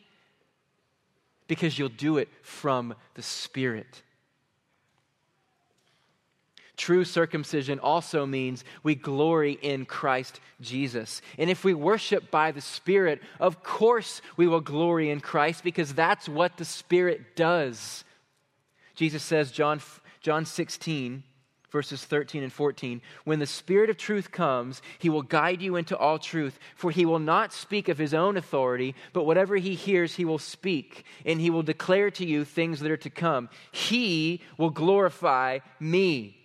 [1.50, 4.04] Because you'll do it from the Spirit.
[6.78, 11.22] True circumcision also means we glory in Christ Jesus.
[11.38, 15.94] And if we worship by the Spirit, of course we will glory in Christ because
[15.94, 18.06] that's what the Spirit does.
[18.96, 19.82] Jesus says, John,
[20.22, 21.24] John 16,
[21.72, 23.02] verses 13 and 14.
[23.24, 27.06] When the Spirit of truth comes, he will guide you into all truth, for he
[27.06, 31.40] will not speak of his own authority, but whatever he hears, he will speak, and
[31.40, 33.50] he will declare to you things that are to come.
[33.72, 36.36] He will glorify me.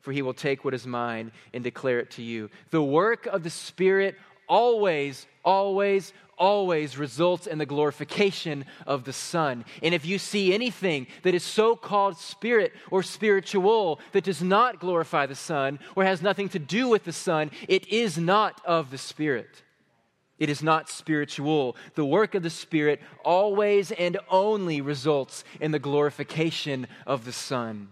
[0.00, 2.50] For he will take what is mine and declare it to you.
[2.70, 4.16] The work of the Spirit
[4.48, 9.64] always, always, always results in the glorification of the Son.
[9.82, 14.80] And if you see anything that is so called spirit or spiritual that does not
[14.80, 18.90] glorify the Son or has nothing to do with the Son, it is not of
[18.90, 19.62] the Spirit.
[20.38, 21.76] It is not spiritual.
[21.94, 27.88] The work of the Spirit always and only results in the glorification of the Son.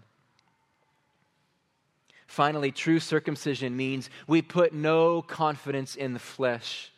[2.27, 6.92] Finally, true circumcision means we put no confidence in the flesh.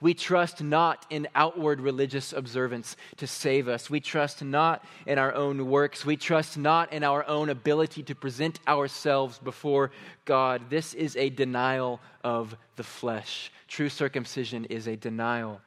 [0.00, 3.90] We trust not in outward religious observance to save us.
[3.90, 6.04] We trust not in our own works.
[6.04, 9.90] We trust not in our own ability to present ourselves before
[10.24, 10.70] God.
[10.70, 13.52] This is a denial of the flesh.
[13.68, 15.60] True circumcision is a denial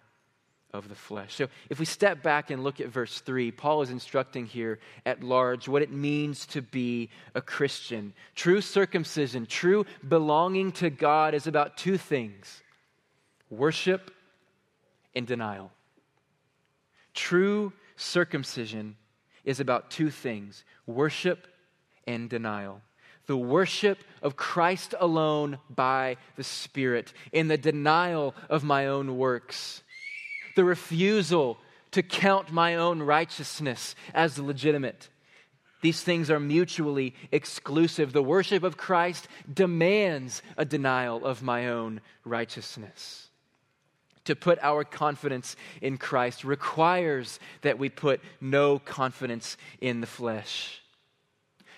[0.74, 1.36] of the flesh.
[1.36, 5.24] So if we step back and look at verse 3, Paul is instructing here at
[5.24, 8.14] large what it means to be a Christian.
[8.36, 12.62] True circumcision, true belonging to God is about two things
[13.50, 14.10] worship
[15.16, 15.72] and denial.
[17.14, 18.96] True circumcision
[19.44, 21.48] is about two things worship
[22.08, 22.82] and denial.
[23.26, 29.82] The worship of Christ alone by the Spirit, in the denial of my own works,
[30.56, 31.58] the refusal
[31.92, 35.10] to count my own righteousness as legitimate.
[35.82, 38.12] These things are mutually exclusive.
[38.12, 43.30] The worship of Christ demands a denial of my own righteousness
[44.26, 50.82] to put our confidence in Christ requires that we put no confidence in the flesh.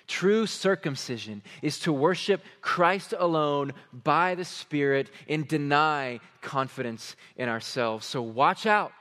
[0.07, 8.05] True circumcision is to worship Christ alone by the Spirit and deny confidence in ourselves.
[8.05, 8.91] So watch out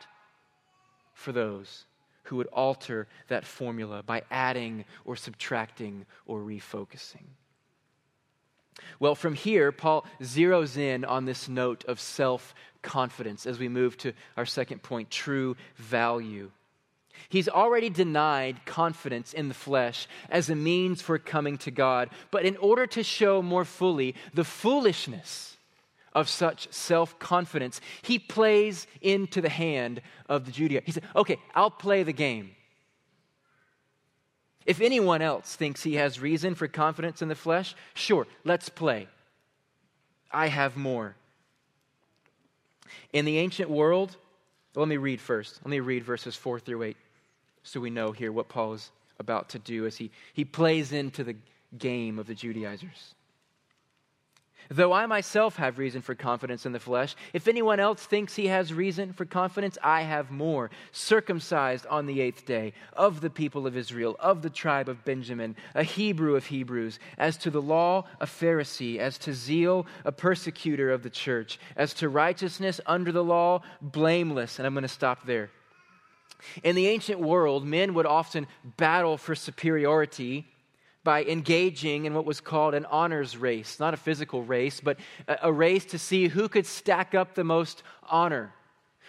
[1.12, 1.84] for those
[2.24, 7.26] who would alter that formula by adding or subtracting or refocusing.
[8.98, 13.96] Well, from here, Paul zeroes in on this note of self confidence as we move
[13.98, 16.50] to our second point true value.
[17.28, 22.10] He's already denied confidence in the flesh as a means for coming to God.
[22.30, 25.56] But in order to show more fully the foolishness
[26.12, 30.86] of such self confidence, he plays into the hand of the Judaizers.
[30.86, 32.50] He said, Okay, I'll play the game.
[34.66, 39.08] If anyone else thinks he has reason for confidence in the flesh, sure, let's play.
[40.32, 41.16] I have more.
[43.12, 44.16] In the ancient world,
[44.74, 45.60] let me read first.
[45.64, 46.96] Let me read verses 4 through 8
[47.64, 51.24] so we know here what Paul is about to do as he, he plays into
[51.24, 51.36] the
[51.78, 53.14] game of the Judaizers.
[54.70, 58.46] Though I myself have reason for confidence in the flesh, if anyone else thinks he
[58.46, 60.70] has reason for confidence, I have more.
[60.92, 65.56] Circumcised on the eighth day, of the people of Israel, of the tribe of Benjamin,
[65.74, 70.90] a Hebrew of Hebrews, as to the law, a Pharisee, as to zeal, a persecutor
[70.90, 74.58] of the church, as to righteousness under the law, blameless.
[74.58, 75.50] And I'm going to stop there.
[76.62, 78.46] In the ancient world, men would often
[78.76, 80.46] battle for superiority
[81.05, 84.98] by engaging in what was called an honors race, not a physical race, but
[85.28, 88.52] a race to see who could stack up the most honor,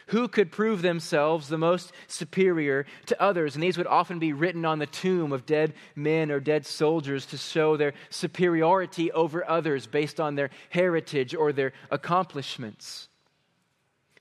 [0.08, 3.56] who could prove themselves the most superior to others.
[3.56, 7.26] And these would often be written on the tomb of dead men or dead soldiers
[7.28, 13.08] to show their superiority over others based on their heritage or their accomplishments.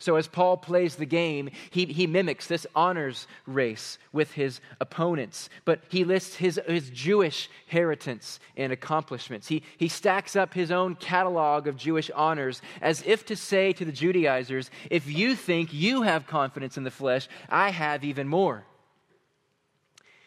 [0.01, 5.49] So, as Paul plays the game, he, he mimics this honors race with his opponents,
[5.65, 9.49] but he lists his, his Jewish inheritance and accomplishments.
[9.49, 13.85] He, he stacks up his own catalog of Jewish honors as if to say to
[13.85, 18.65] the Judaizers, if you think you have confidence in the flesh, I have even more.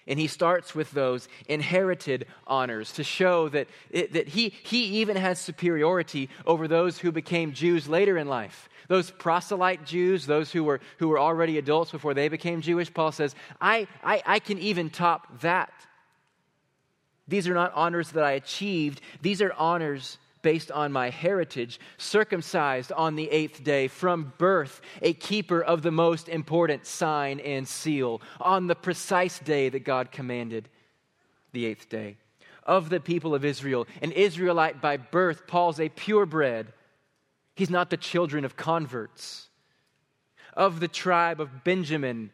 [0.07, 5.17] And he starts with those inherited honors to show that, it, that he, he even
[5.17, 10.63] has superiority over those who became Jews later in life those proselyte Jews, those who
[10.63, 14.59] were, who were already adults before they became Jewish, Paul says, I, I, I can
[14.59, 15.73] even top that.
[17.27, 22.91] These are not honors that I achieved, these are honors based on my heritage, circumcised
[22.91, 28.21] on the eighth day, from birth, a keeper of the most important sign and seal,
[28.39, 30.69] on the precise day that God commanded,
[31.51, 32.17] the eighth day.
[32.63, 36.73] Of the people of Israel, an Israelite by birth, Paul's a purebred,
[37.55, 39.49] He's not the children of converts.
[40.53, 42.29] Of the tribe of Benjamin,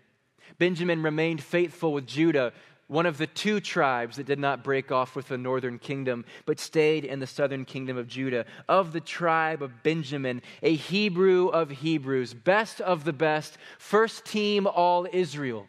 [0.58, 2.51] Benjamin remained faithful with Judah,
[2.88, 6.59] one of the two tribes that did not break off with the northern kingdom, but
[6.59, 8.45] stayed in the southern kingdom of Judah.
[8.67, 14.67] Of the tribe of Benjamin, a Hebrew of Hebrews, best of the best, first team
[14.67, 15.67] all Israel.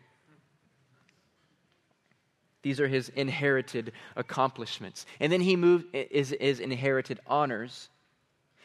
[2.63, 5.05] These are his inherited accomplishments.
[5.21, 7.91] And then he moved is, is inherited honors.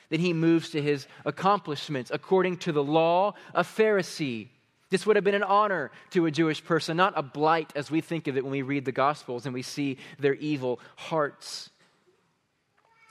[0.10, 2.10] Then he moves to his accomplishments.
[2.12, 4.48] According to the law, a Pharisee.
[4.90, 8.02] This would have been an honor to a Jewish person, not a blight as we
[8.02, 11.70] think of it when we read the Gospels and we see their evil hearts.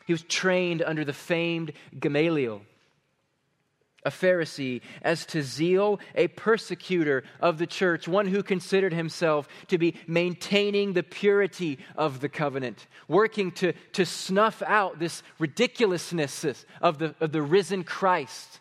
[0.07, 2.63] He was trained under the famed Gamaliel.
[4.05, 9.77] a Pharisee, as to zeal, a persecutor of the church, one who considered himself to
[9.77, 16.99] be maintaining the purity of the covenant, working to, to snuff out this ridiculousness of
[16.99, 18.61] the, of the risen Christ.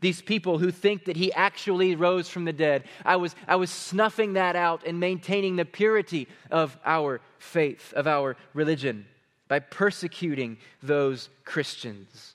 [0.00, 2.84] These people who think that he actually rose from the dead.
[3.04, 8.06] I was, I was snuffing that out and maintaining the purity of our faith, of
[8.06, 9.06] our religion,
[9.48, 12.34] by persecuting those Christians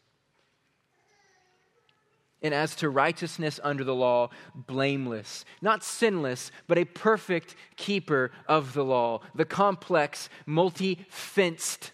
[2.45, 5.45] and as to righteousness under the law, blameless.
[5.63, 11.91] Not sinless, but a perfect keeper of the law, the complex, multi fenced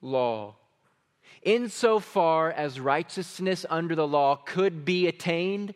[0.00, 0.56] law.
[1.44, 5.74] Insofar as righteousness under the law could be attained,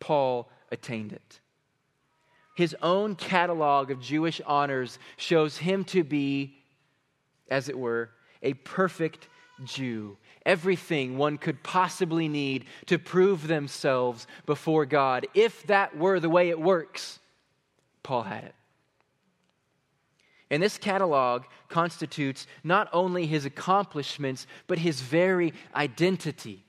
[0.00, 1.40] Paul attained it.
[2.56, 6.58] His own catalog of Jewish honors shows him to be,
[7.48, 8.10] as it were,
[8.42, 9.28] a perfect
[9.64, 15.26] Jew, everything one could possibly need to prove themselves before God.
[15.34, 17.18] If that were the way it works,
[18.02, 18.54] Paul had it.
[20.50, 26.64] And this catalog constitutes not only his accomplishments, but his very identity.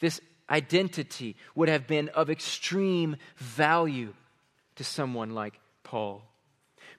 [0.00, 4.14] This identity would have been of extreme value
[4.74, 6.29] to someone like Paul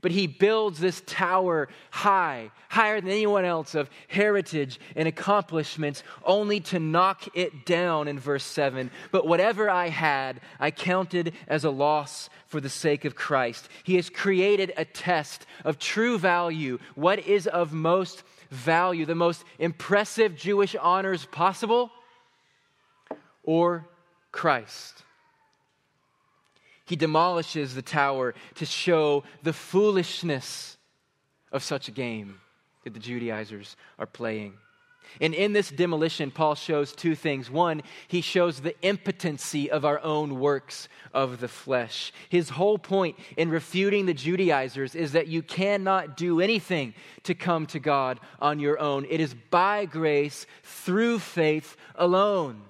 [0.01, 6.59] but he builds this tower high, higher than anyone else, of heritage and accomplishments, only
[6.59, 8.91] to knock it down in verse 7.
[9.11, 13.69] But whatever I had, I counted as a loss for the sake of Christ.
[13.83, 19.43] He has created a test of true value, what is of most value, the most
[19.59, 21.91] impressive Jewish honors possible,
[23.43, 23.87] or
[24.31, 25.03] Christ.
[26.91, 30.75] He demolishes the tower to show the foolishness
[31.49, 32.41] of such a game
[32.83, 34.55] that the Judaizers are playing.
[35.21, 37.49] And in this demolition, Paul shows two things.
[37.49, 42.11] One, he shows the impotency of our own works of the flesh.
[42.27, 47.67] His whole point in refuting the Judaizers is that you cannot do anything to come
[47.67, 49.05] to God on your own.
[49.09, 52.63] It is by grace through faith alone.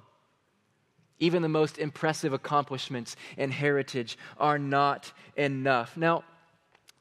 [1.21, 5.95] Even the most impressive accomplishments and heritage are not enough.
[5.95, 6.23] Now,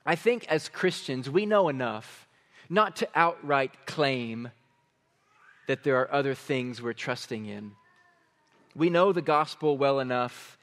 [0.04, 2.28] I think as Christians, we know enough
[2.68, 4.50] not to outright claim
[5.66, 7.72] that there are other things we're trusting in.
[8.76, 10.58] We know the gospel well enough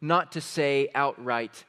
[0.00, 1.64] not to say outright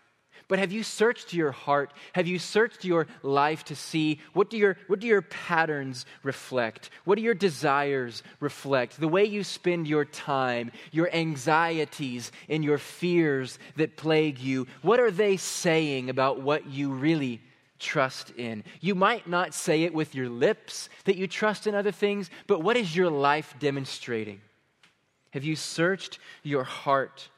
[0.48, 1.92] but have you searched your heart?
[2.14, 6.90] Have you searched your life to see what do your, what do your patterns reflect?
[7.04, 9.00] What do your desires reflect?
[9.00, 15.00] The way you spend your time, your anxieties, and your fears that plague you, what
[15.00, 17.42] are they saying about what you really
[17.80, 18.64] trust in?
[18.82, 22.62] You might not say it with your lips that you trust in other things, but
[22.62, 24.42] what is your life demonstrating?
[25.32, 27.30] Have you searched your heart?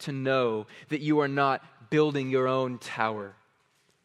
[0.00, 3.34] To know that you are not building your own tower.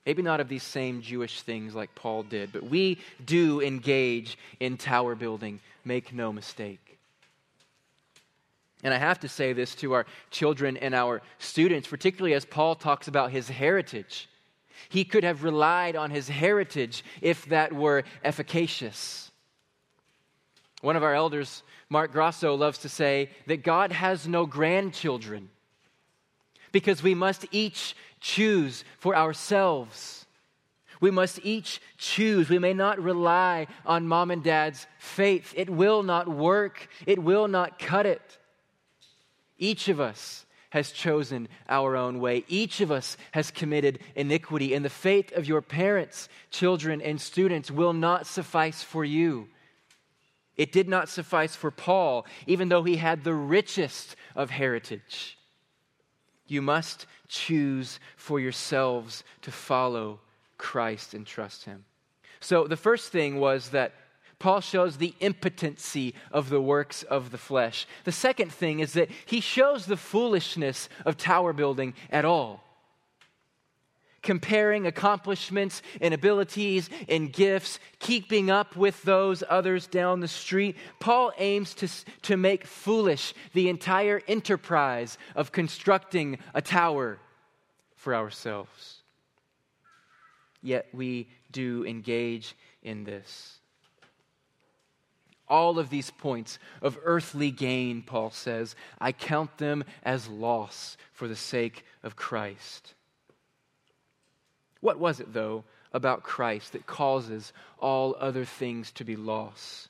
[0.06, 4.78] Maybe not of these same Jewish things like Paul did, but we do engage in
[4.78, 5.60] tower building.
[5.84, 7.00] Make no mistake.
[8.84, 12.76] And I have to say this to our children and our students, particularly as Paul
[12.76, 14.30] talks about his heritage.
[14.90, 19.32] He could have relied on his heritage if that were efficacious.
[20.82, 25.50] One of our elders, Mark Grosso, loves to say that God has no grandchildren
[26.76, 30.26] because we must each choose for ourselves.
[31.00, 32.50] We must each choose.
[32.50, 35.54] We may not rely on mom and dad's faith.
[35.56, 38.38] It will not work, it will not cut it.
[39.58, 42.44] Each of us has chosen our own way.
[42.50, 47.72] Each of us has committed iniquity, and the faith of your parents, children, and students
[47.72, 49.48] will not suffice for you.
[50.58, 55.38] It did not suffice for Paul, even though he had the richest of heritage.
[56.48, 60.20] You must choose for yourselves to follow
[60.58, 61.86] Christ and trust Him.
[62.40, 63.94] So the first thing was that
[64.38, 67.88] Paul shows the impotency of the works of the flesh.
[68.04, 72.65] The second thing is that he shows the foolishness of tower building at all
[74.26, 80.76] comparing accomplishments and abilities and gifts, keeping up with those others down the street.
[81.00, 81.88] Paul aims to,
[82.24, 87.20] to make foolish the entire enterprise of constructing a tower
[87.96, 89.04] for ourselves.
[90.62, 93.60] Yet we do engage in this.
[95.48, 101.28] All of these points of earthly gain, Paul says, I count them as loss for
[101.28, 102.96] the sake of Christ.
[104.86, 105.64] What was it, though,
[105.94, 109.90] about Christ that causes all other things to be lost?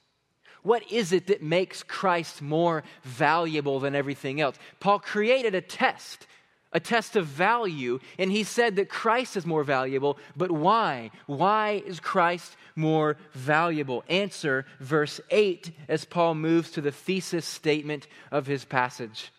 [0.63, 4.55] What is it that makes Christ more valuable than everything else?
[4.79, 6.27] Paul created a test,
[6.71, 11.11] a test of value, and he said that Christ is more valuable, but why?
[11.25, 14.05] Why is Christ more valuable?
[14.07, 19.33] Answer verse 8 as Paul moves to the thesis statement of his passage.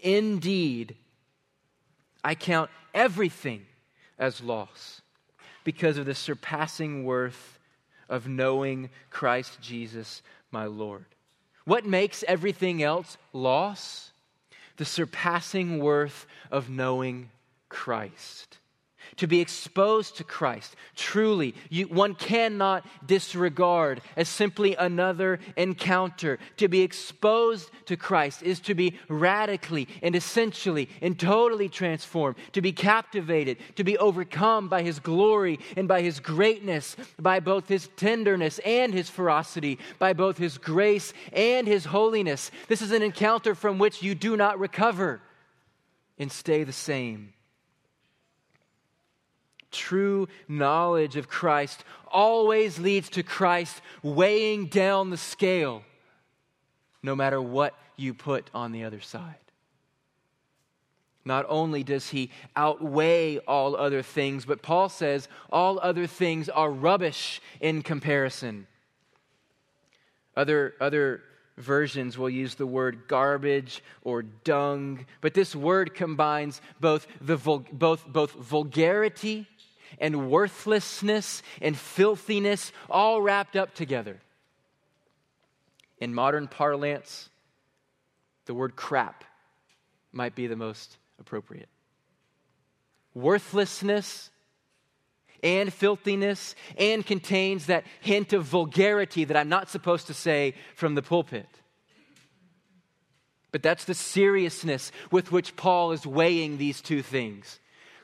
[0.00, 0.96] Indeed,
[2.24, 3.66] I count everything
[4.22, 5.02] as loss
[5.64, 7.58] because of the surpassing worth
[8.08, 11.04] of knowing Christ Jesus, my Lord.
[11.64, 14.12] What makes everything else loss?
[14.76, 17.30] The surpassing worth of knowing
[17.68, 18.58] Christ
[19.16, 20.76] to be exposed to Christ.
[20.96, 26.38] Truly, you, one cannot disregard as simply another encounter.
[26.58, 32.62] To be exposed to Christ is to be radically and essentially and totally transformed, to
[32.62, 37.88] be captivated, to be overcome by His glory and by His greatness, by both His
[37.96, 42.50] tenderness and His ferocity, by both His grace and His holiness.
[42.68, 45.20] This is an encounter from which you do not recover
[46.18, 47.32] and stay the same
[49.72, 55.82] true knowledge of Christ always leads to Christ weighing down the scale,
[57.02, 59.36] no matter what you put on the other side.
[61.24, 66.70] Not only does he outweigh all other things, but Paul says all other things are
[66.70, 68.66] rubbish in comparison.
[70.36, 71.22] Other, other
[71.56, 78.06] versions will use the word garbage or dung, but this word combines both, the, both,
[78.06, 79.46] both vulgarity
[79.98, 84.20] and worthlessness and filthiness all wrapped up together.
[85.98, 87.28] In modern parlance,
[88.46, 89.24] the word crap
[90.12, 91.68] might be the most appropriate.
[93.14, 94.30] Worthlessness
[95.42, 100.94] and filthiness and contains that hint of vulgarity that I'm not supposed to say from
[100.94, 101.48] the pulpit.
[103.50, 107.60] But that's the seriousness with which Paul is weighing these two things.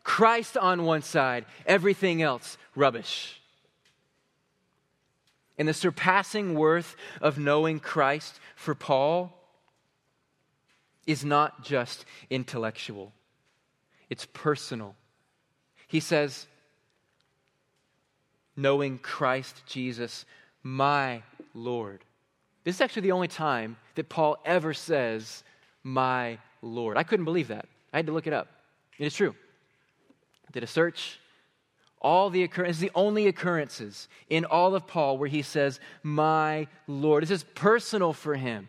[0.08, 3.42] Christ on one side, everything else rubbish.
[5.58, 9.38] And the surpassing worth of knowing Christ for Paul
[11.06, 13.12] is not just intellectual,
[14.08, 14.96] it's personal.
[15.88, 16.46] He says,
[18.56, 20.24] knowing Christ Jesus,
[20.62, 22.02] my Lord.
[22.64, 25.44] This is actually the only time that Paul ever says,
[25.84, 26.96] my Lord.
[26.96, 27.66] I couldn't believe that.
[27.92, 28.48] I had to look it up.
[28.98, 29.34] It is true
[30.52, 31.18] did a search.
[32.00, 37.24] All the occurrences, the only occurrences in all of Paul where he says, My Lord.
[37.24, 38.68] This is personal for him.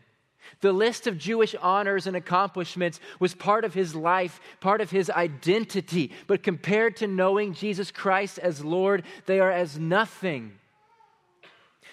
[0.62, 5.10] The list of Jewish honors and accomplishments was part of his life, part of his
[5.12, 6.12] identity.
[6.28, 10.54] But compared to knowing Jesus Christ as Lord, they are as nothing.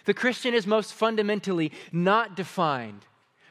[0.07, 3.05] The Christian is most fundamentally not defined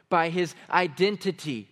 [0.08, 1.68] by his identity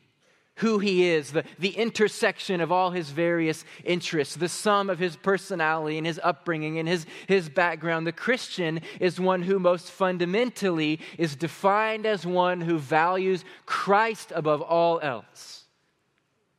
[0.57, 5.17] who he is, the, the intersection of all his various interests, the sum of his
[5.17, 8.07] personality and his upbringing and his, his background.
[8.07, 14.63] The Christian is one who most fundamentally is defined as one who values Christ above
[14.63, 15.65] all else.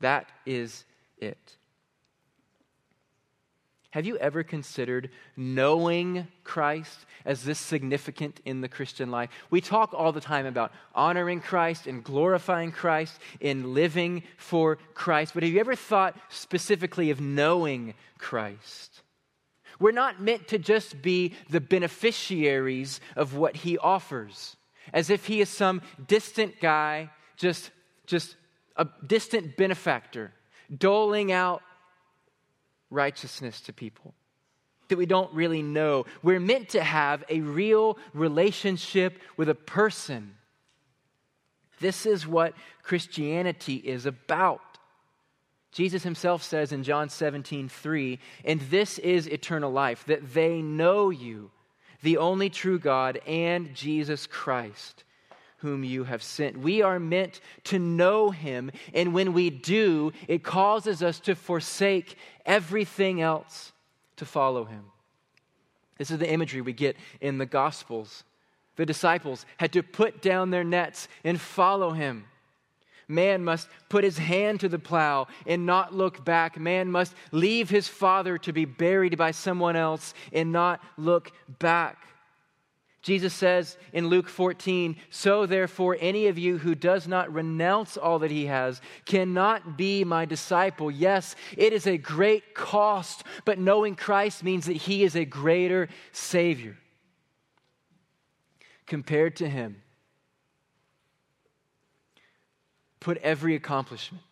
[0.01, 0.83] That is
[1.17, 1.55] it.
[3.95, 9.29] Have you ever considered knowing Christ as this significant in the Christian life?
[9.49, 15.33] We talk all the time about honoring Christ and glorifying Christ, in living for Christ,
[15.33, 19.01] but have you ever thought specifically of knowing Christ?
[19.79, 24.57] We're not meant to just be the beneficiaries of what he offers,
[24.91, 27.71] as if he is some distant guy, just,
[28.07, 28.35] just
[28.75, 30.33] a distant benefactor,
[30.77, 31.61] doling out
[32.95, 34.15] righteousness to people
[34.87, 36.05] that we don't really know.
[36.21, 40.35] We're meant to have a real relationship with a person.
[41.79, 44.61] This is what Christianity is about.
[45.71, 51.09] Jesus himself says in John 17, 3, and this is eternal life, that they know
[51.09, 51.51] you,
[52.01, 55.03] the only true God, and Jesus Christ
[55.57, 56.57] whom you have sent.
[56.57, 62.17] We are meant to know him, and when we do, it causes us to forsake
[62.45, 63.71] everything else
[64.17, 64.85] to follow him.
[65.97, 68.23] This is the imagery we get in the Gospels.
[68.75, 72.25] The disciples had to put down their nets and follow him.
[73.07, 76.59] Man must put his hand to the plow and not look back.
[76.59, 81.97] Man must leave his father to be buried by someone else and not look back.
[83.05, 88.17] Jesus says in Luke 14, So therefore, any of you who does not renounce all
[88.17, 90.89] that he has cannot be my disciple.
[90.89, 95.87] Yes, it is a great cost, but knowing Christ means that he is a greater
[96.13, 96.77] Savior.
[98.87, 99.81] compared to him.
[102.99, 104.23] Put every accomplishment,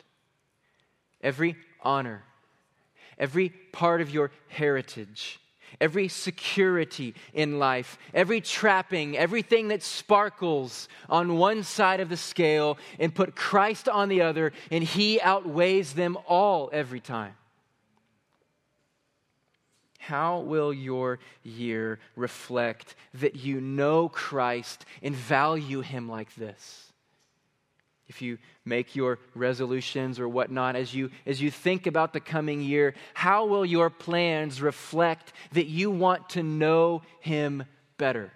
[1.21, 2.23] every honor,
[3.19, 5.39] every part of your heritage,
[5.81, 12.77] every security in life, every trapping, everything that sparkles on one side of the scale,
[12.99, 17.35] and put Christ on the other, and He outweighs them all every time.
[19.99, 26.92] How will your year reflect that you know Christ and value Him like this?
[28.07, 32.61] If you make your resolutions or whatnot, as you, as you think about the coming
[32.61, 37.63] year, how will your plans reflect that you want to know Him
[37.97, 38.31] better?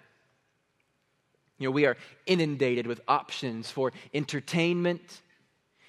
[1.58, 1.96] You know, we are
[2.26, 5.20] inundated with options for entertainment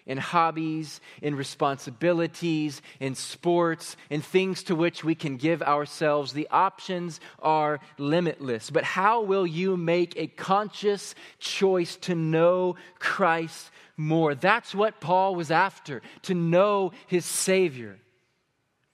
[0.10, 6.34] in hobbies, in responsibilities, in sports, in things to which we can give ourselves.
[6.34, 8.72] The options are limitless.
[8.72, 14.34] But how will you make a conscious choice to know Christ more?
[14.34, 17.99] That's what Paul was after to know his Savior,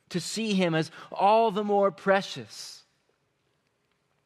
[0.09, 2.83] to see him as all the more precious.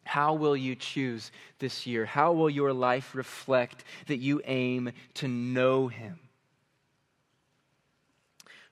[0.05, 2.03] How will you choose this year?
[2.03, 6.17] How will your life reflect that you aim to know him?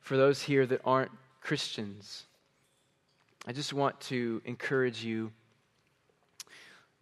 [0.07, 2.23] For those here that aren't Christians,
[3.45, 5.33] I just want to encourage you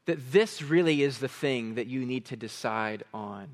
[0.06, 3.48] that this really is the thing that you need to decide on.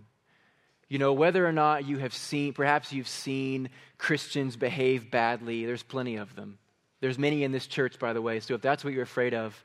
[0.88, 5.84] You know, whether or not you have seen, perhaps you've seen Christians behave badly, there's
[5.84, 6.58] plenty of them.
[7.02, 9.62] There's many in this church, by the way, so if that's what you're afraid of,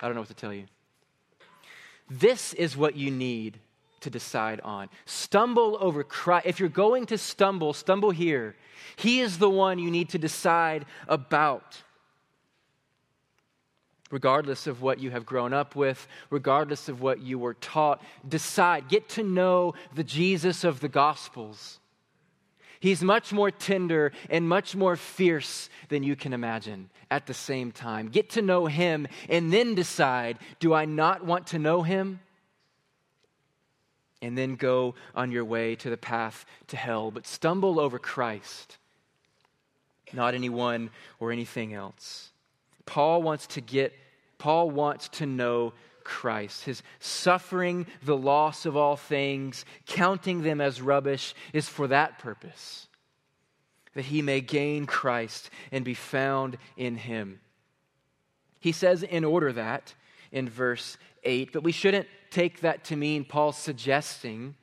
[0.00, 0.64] I don't know what to tell you.
[2.08, 3.58] This is what you need
[4.00, 4.88] to decide on.
[5.04, 6.46] Stumble over Christ.
[6.46, 8.56] If you're going to stumble, stumble here
[8.96, 11.82] he is the one you need to decide about.
[14.10, 18.88] Regardless of what you have grown up with, regardless of what you were taught, decide.
[18.88, 21.80] Get to know the Jesus of the Gospels.
[22.78, 27.72] He's much more tender and much more fierce than you can imagine at the same
[27.72, 28.08] time.
[28.08, 32.20] Get to know him and then decide do I not want to know him?
[34.22, 38.78] And then go on your way to the path to hell, but stumble over Christ,
[40.12, 40.90] not anyone
[41.20, 42.30] or anything else.
[42.86, 43.92] Paul wants to get,
[44.38, 45.72] Paul wants to know
[46.04, 46.64] Christ.
[46.64, 52.86] His suffering the loss of all things, counting them as rubbish, is for that purpose,
[53.94, 57.40] that he may gain Christ and be found in him.
[58.60, 59.94] He says, in order that,
[60.32, 64.54] in verse 8, but we shouldn't take that to mean Paul's suggesting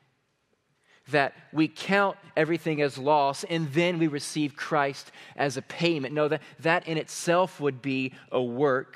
[1.09, 6.14] that we count everything as loss and then we receive Christ as a payment.
[6.14, 8.95] No, that, that in itself would be a work.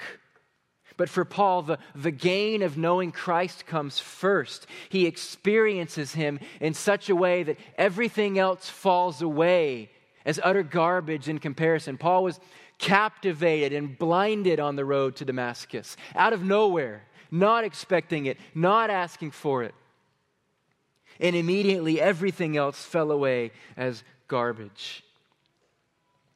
[0.95, 4.65] But for Paul, the, the gain of knowing Christ comes first.
[4.89, 9.91] He experiences him in such a way that everything else falls away
[10.26, 11.97] as utter garbage in comparison.
[11.97, 12.39] Paul was
[12.80, 18.89] captivated and blinded on the road to Damascus out of nowhere, not expecting it, not
[18.89, 19.73] asking for it.
[21.19, 25.03] And immediately everything else fell away as garbage.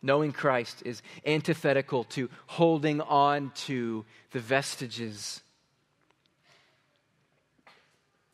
[0.01, 5.41] Knowing Christ is antithetical to holding on to the vestiges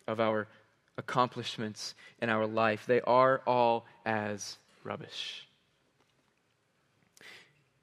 [0.08, 0.48] of our
[0.98, 2.86] accomplishments in our life.
[2.86, 5.47] They are all as rubbish.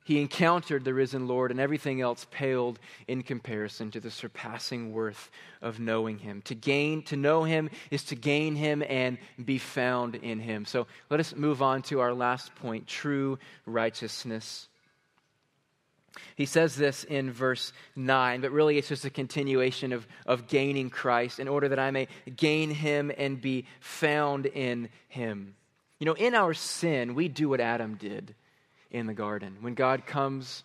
[0.05, 2.79] He encountered the risen Lord, and everything else paled
[3.09, 5.31] in comparison to the surpassing worth
[5.63, 6.43] of knowing him.
[6.43, 10.67] To gain, to know him is to gain him and be found in him.
[10.67, 14.69] So let us move on to our last point true righteousness.
[16.37, 20.91] He says this in verse 9, but really it's just a continuation of, of gaining
[20.91, 25.55] Christ in order that I may gain him and be found in him.
[25.99, 28.35] You know, in our sin, we do what Adam did
[28.95, 29.57] in the garden.
[29.61, 30.63] When God comes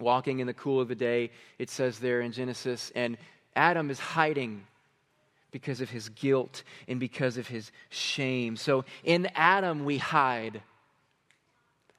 [0.00, 3.18] walking in the cool of the day, it says there in Genesis, and
[3.54, 4.64] Adam is hiding
[5.50, 8.56] because of his guilt and because of his shame.
[8.56, 10.62] So in Adam we hide,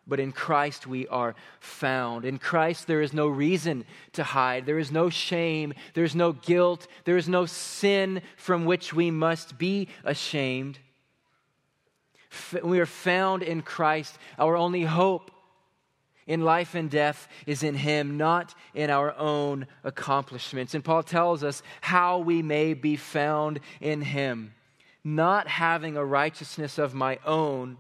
[0.08, 2.26] but in Christ we are found.
[2.26, 6.34] In Christ there is no reason to hide, there is no shame, there is no
[6.34, 10.80] guilt, there is no sin from which we must be ashamed
[12.64, 14.18] we are found in Christ.
[14.38, 15.32] Our only hope
[16.26, 20.74] in life and death is in Him, not in our own accomplishments.
[20.74, 24.54] And Paul tells us how we may be found in Him,
[25.04, 27.78] not having a righteousness of my own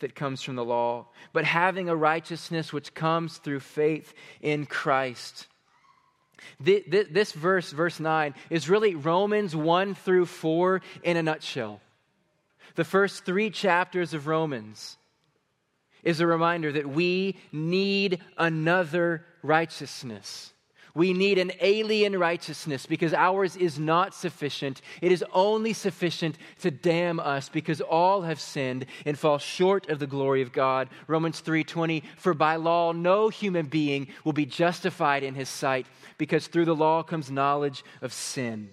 [0.00, 5.46] that comes from the law, but having a righteousness which comes through faith in Christ.
[6.58, 11.80] This verse, verse 9, is really Romans 1 through 4 in a nutshell.
[12.74, 14.96] The first three chapters of Romans
[16.02, 20.52] is a reminder that we need another righteousness.
[20.94, 24.80] We need an alien righteousness because ours is not sufficient.
[25.02, 29.98] It is only sufficient to damn us because all have sinned and fall short of
[29.98, 30.88] the glory of God.
[31.08, 36.46] Romans 3:20 For by law no human being will be justified in his sight because
[36.46, 38.70] through the law comes knowledge of sin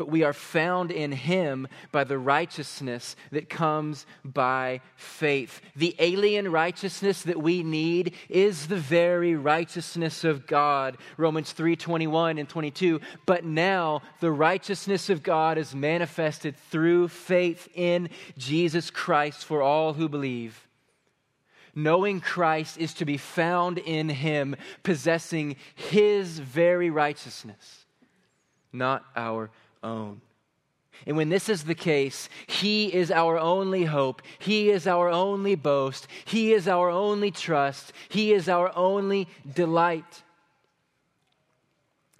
[0.00, 5.60] but we are found in him by the righteousness that comes by faith.
[5.76, 10.96] The alien righteousness that we need is the very righteousness of God.
[11.18, 12.98] Romans 3:21 and 22.
[13.26, 19.92] But now the righteousness of God is manifested through faith in Jesus Christ for all
[19.92, 20.66] who believe.
[21.74, 27.84] Knowing Christ is to be found in him, possessing his very righteousness,
[28.72, 29.50] not our
[29.82, 30.20] own.
[31.06, 34.22] And when this is the case, He is our only hope.
[34.38, 36.06] He is our only boast.
[36.24, 37.92] He is our only trust.
[38.08, 40.22] He is our only delight.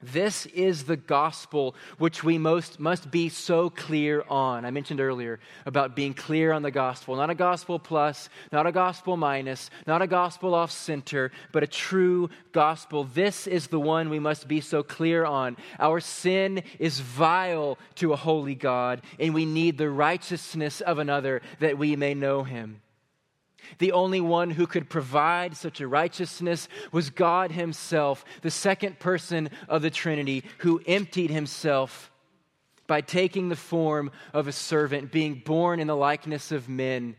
[0.03, 4.65] This is the gospel which we most must be so clear on.
[4.65, 7.17] I mentioned earlier about being clear on the gospel.
[7.17, 11.67] Not a gospel plus, not a gospel minus, not a gospel off center, but a
[11.67, 13.05] true gospel.
[13.05, 15.57] This is the one we must be so clear on.
[15.79, 21.43] Our sin is vile to a holy God, and we need the righteousness of another
[21.59, 22.81] that we may know him.
[23.79, 29.51] The only one who could provide such a righteousness was God Himself, the second person
[29.69, 32.11] of the Trinity, who emptied Himself
[32.87, 37.17] by taking the form of a servant, being born in the likeness of men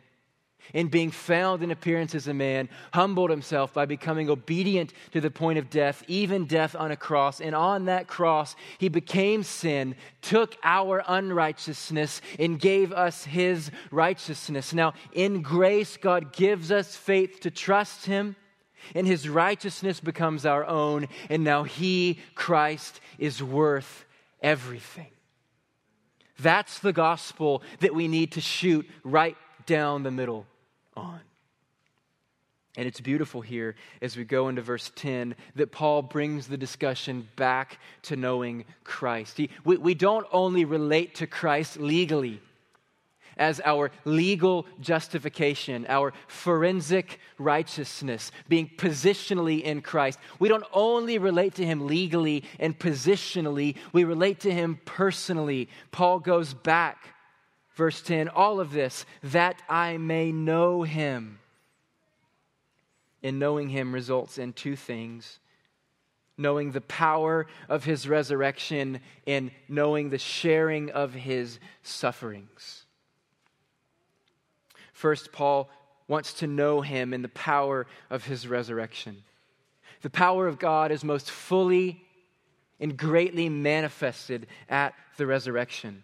[0.73, 5.31] in being found in appearance as a man, humbled himself by becoming obedient to the
[5.31, 7.41] point of death, even death on a cross.
[7.41, 14.73] And on that cross, he became sin, took our unrighteousness, and gave us his righteousness.
[14.73, 18.35] Now, in grace, God gives us faith to trust him.
[18.95, 24.05] And his righteousness becomes our own, and now he, Christ, is worth
[24.41, 25.11] everything.
[26.39, 29.37] That's the gospel that we need to shoot right
[29.67, 30.47] down the middle
[30.95, 31.21] on.
[32.77, 37.27] And it's beautiful here as we go into verse 10 that Paul brings the discussion
[37.35, 39.37] back to knowing Christ.
[39.37, 42.41] He, we, we don't only relate to Christ legally
[43.37, 50.19] as our legal justification, our forensic righteousness, being positionally in Christ.
[50.39, 55.69] We don't only relate to him legally and positionally, we relate to him personally.
[55.91, 57.15] Paul goes back
[57.75, 61.39] Verse 10 all of this, that I may know him.
[63.21, 65.39] In knowing him results in two things
[66.41, 72.85] knowing the power of his resurrection and knowing the sharing of his sufferings.
[74.91, 75.69] First, Paul
[76.07, 79.23] wants to know him in the power of his resurrection.
[80.01, 82.03] The power of God is most fully
[82.79, 86.03] and greatly manifested at the resurrection.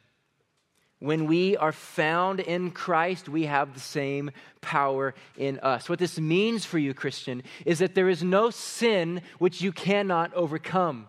[1.00, 4.32] When we are found in Christ, we have the same
[4.62, 5.88] power in us.
[5.88, 10.34] What this means for you, Christian, is that there is no sin which you cannot
[10.34, 11.08] overcome.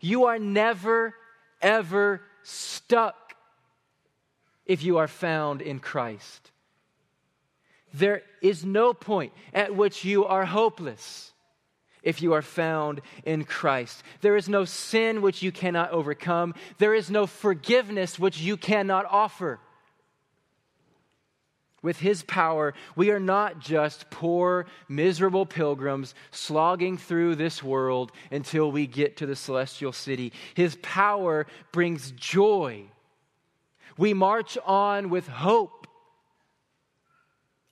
[0.00, 1.14] You are never,
[1.60, 3.36] ever stuck
[4.64, 6.50] if you are found in Christ.
[7.92, 11.33] There is no point at which you are hopeless
[12.04, 14.04] if you are found in Christ.
[14.20, 19.06] There is no sin which you cannot overcome, there is no forgiveness which you cannot
[19.10, 19.58] offer.
[21.82, 28.72] With his power, we are not just poor, miserable pilgrims slogging through this world until
[28.72, 30.32] we get to the celestial city.
[30.54, 32.84] His power brings joy.
[33.98, 35.83] We march on with hope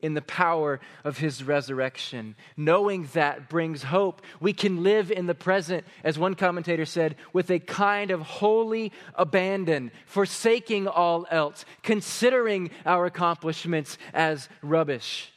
[0.03, 2.35] in the power of his resurrection.
[2.57, 4.21] Knowing that brings hope.
[4.41, 8.93] We can live in the present, as one commentator said, with a kind of holy
[9.15, 15.33] abandon, forsaking all else, considering our accomplishments as rubbish.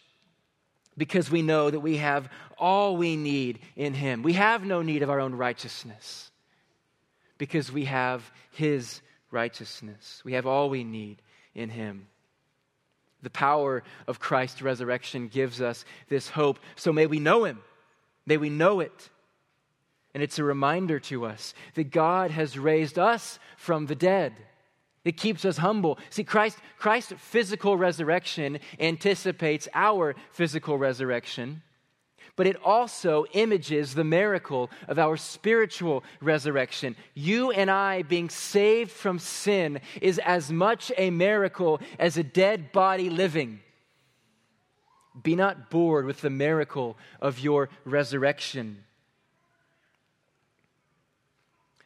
[0.98, 4.24] Because we know that we have all we need in him.
[4.24, 6.32] We have no need of our own righteousness
[7.38, 9.02] because we have his
[9.32, 10.22] righteousness.
[10.24, 11.22] We have all we need
[11.54, 12.08] in him.
[13.26, 16.60] The power of Christ's resurrection gives us this hope.
[16.76, 17.60] So may we know him.
[18.28, 19.10] May we know it.
[20.14, 24.36] And it's a reminder to us that God has raised us from the dead.
[25.04, 25.98] It keeps us humble.
[26.12, 31.64] See, Christ, Christ's physical resurrection anticipates our physical resurrection
[32.36, 36.96] but it also images the miracle of our spiritual resurrection.
[37.14, 42.72] You and I being saved from sin is as much a miracle as a dead
[42.72, 43.62] body living.
[45.24, 48.84] Be not bored with the miracle of your resurrection.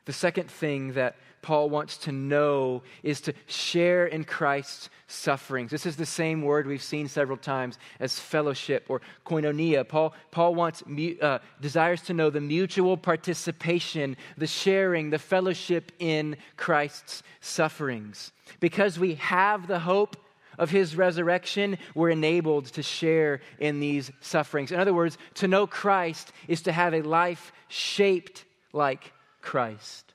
[0.05, 5.71] The second thing that Paul wants to know is to share in Christ's sufferings.
[5.71, 9.87] This is the same word we've seen several times as fellowship or koinonia.
[9.87, 10.83] Paul, Paul wants,
[11.21, 18.31] uh, desires to know the mutual participation, the sharing, the fellowship in Christ's sufferings.
[18.59, 20.17] Because we have the hope
[20.57, 24.73] of his resurrection, we're enabled to share in these sufferings.
[24.73, 28.43] In other words, to know Christ is to have a life shaped
[28.73, 29.13] like
[29.49, 30.13] Christ.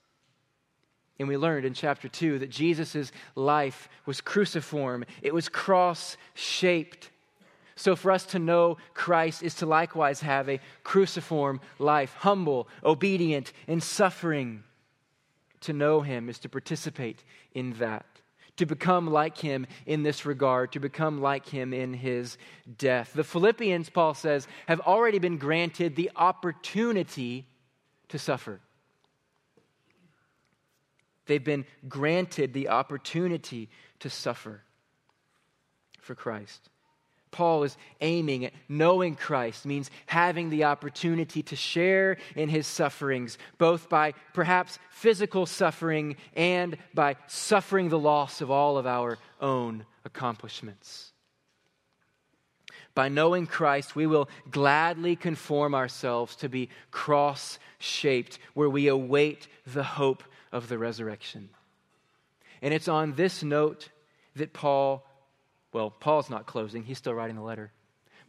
[1.19, 7.11] And we learned in chapter 2 that Jesus' life was cruciform, it was cross shaped.
[7.75, 13.53] So, for us to know Christ is to likewise have a cruciform life, humble, obedient,
[13.67, 14.63] and suffering.
[15.63, 17.25] To know Him is to participate
[17.55, 18.07] in that,
[18.59, 22.39] to become like Him in this regard, to become like Him in His
[22.79, 23.11] death.
[23.13, 27.49] The Philippians, Paul says, have already been granted the opportunity
[28.11, 28.61] to suffer.
[31.27, 33.71] They've been granted the opportunity
[34.01, 34.63] to suffer
[36.01, 36.69] for Christ.
[37.31, 43.39] Paul is aiming at knowing Christ means having the opportunity to share in his sufferings,
[43.59, 49.85] both by perhaps physical suffering and by suffering the loss of all of our own
[50.05, 51.11] accomplishments.
[52.95, 59.49] By knowing Christ, we will gladly conform ourselves to be cross shaped, where we await
[59.67, 60.23] the hope
[60.55, 61.51] of the resurrection.
[62.63, 63.91] And it's on this note
[64.37, 65.05] that Paul,
[65.73, 67.73] well, Paul's not closing, he's still writing the letter.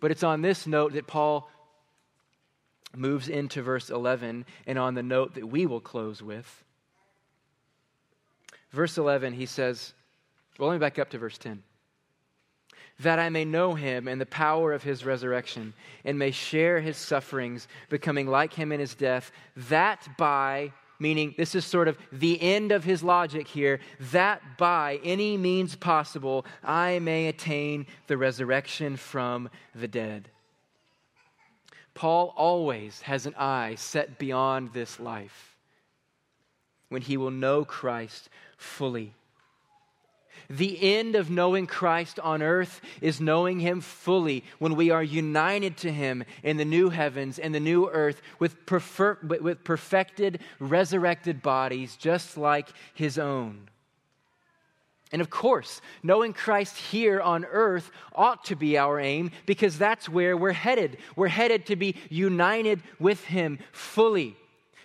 [0.01, 1.49] But it's on this note that Paul
[2.95, 6.63] moves into verse 11 and on the note that we will close with.
[8.71, 9.93] Verse 11, he says,
[10.57, 11.61] well, let me back up to verse 10.
[13.01, 15.73] That I may know him and the power of his resurrection,
[16.03, 21.55] and may share his sufferings, becoming like him in his death, that by meaning this
[21.55, 23.79] is sort of the end of his logic here,
[24.11, 30.29] that by any means possible I may attain the resurrection from the dead.
[31.93, 35.55] Paul always has an eye set beyond this life
[36.89, 39.13] when he will know Christ fully.
[40.49, 45.77] The end of knowing Christ on earth is knowing Him fully when we are united
[45.77, 51.41] to Him in the new heavens and the new earth with, prefer- with perfected, resurrected
[51.41, 53.69] bodies just like His own.
[55.11, 60.09] And of course, knowing Christ here on earth ought to be our aim because that's
[60.09, 60.97] where we're headed.
[61.15, 64.35] We're headed to be united with Him fully,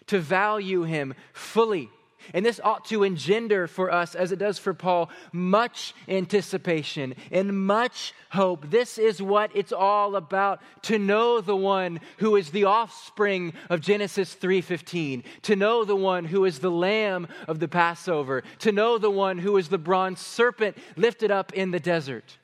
[0.06, 1.90] to value Him fully
[2.34, 7.66] and this ought to engender for us, as it does for Paul, much anticipation and
[7.66, 8.70] much hope.
[8.70, 13.80] This is what it's all about to know the one who is the offspring of
[13.80, 18.98] Genesis 3:15, to know the one who is the lamb of the Passover, to know
[18.98, 22.38] the one who is the bronze serpent lifted up in the desert.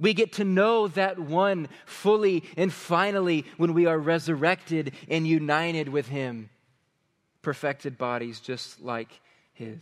[0.00, 5.88] We get to know that one fully and finally when we are resurrected and united
[5.88, 6.50] with him
[7.44, 9.20] perfected bodies just like
[9.52, 9.80] his.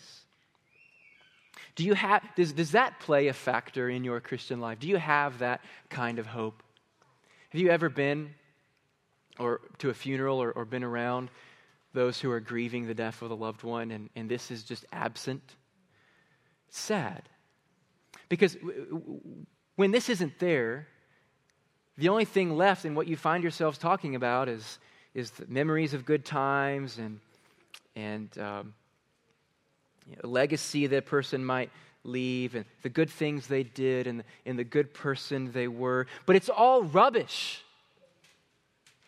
[1.75, 4.79] Do you have, does, does that play a factor in your Christian life?
[4.79, 6.63] Do you have that kind of hope?
[7.51, 8.35] Have you ever been
[9.39, 11.31] or to a funeral or, or been around
[11.95, 14.85] those who are grieving the death of a loved one and, and this is just
[14.93, 15.43] absent?
[16.69, 17.23] Sad.
[18.29, 18.57] Because
[19.77, 20.89] when this isn't there,
[21.97, 24.79] the only thing left in what you find yourselves talking about is,
[25.15, 27.21] is the memories of good times and
[27.97, 28.75] and um,
[30.09, 31.71] you know, legacy that person might
[32.05, 36.07] leave and the good things they did and, and the good person they were.
[36.27, 37.63] But it's all rubbish.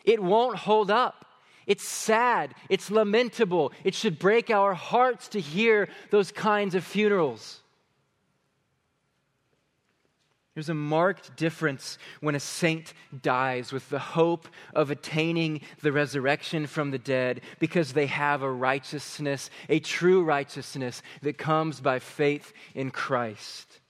[0.04, 1.24] It won't hold up.
[1.66, 2.54] It's sad.
[2.68, 3.72] It's lamentable.
[3.84, 7.60] It should break our hearts to hear those kinds of funerals.
[10.54, 16.68] There's a marked difference when a saint dies with the hope of attaining the resurrection
[16.68, 22.52] from the dead because they have a righteousness, a true righteousness that comes by faith
[22.72, 23.80] in Christ.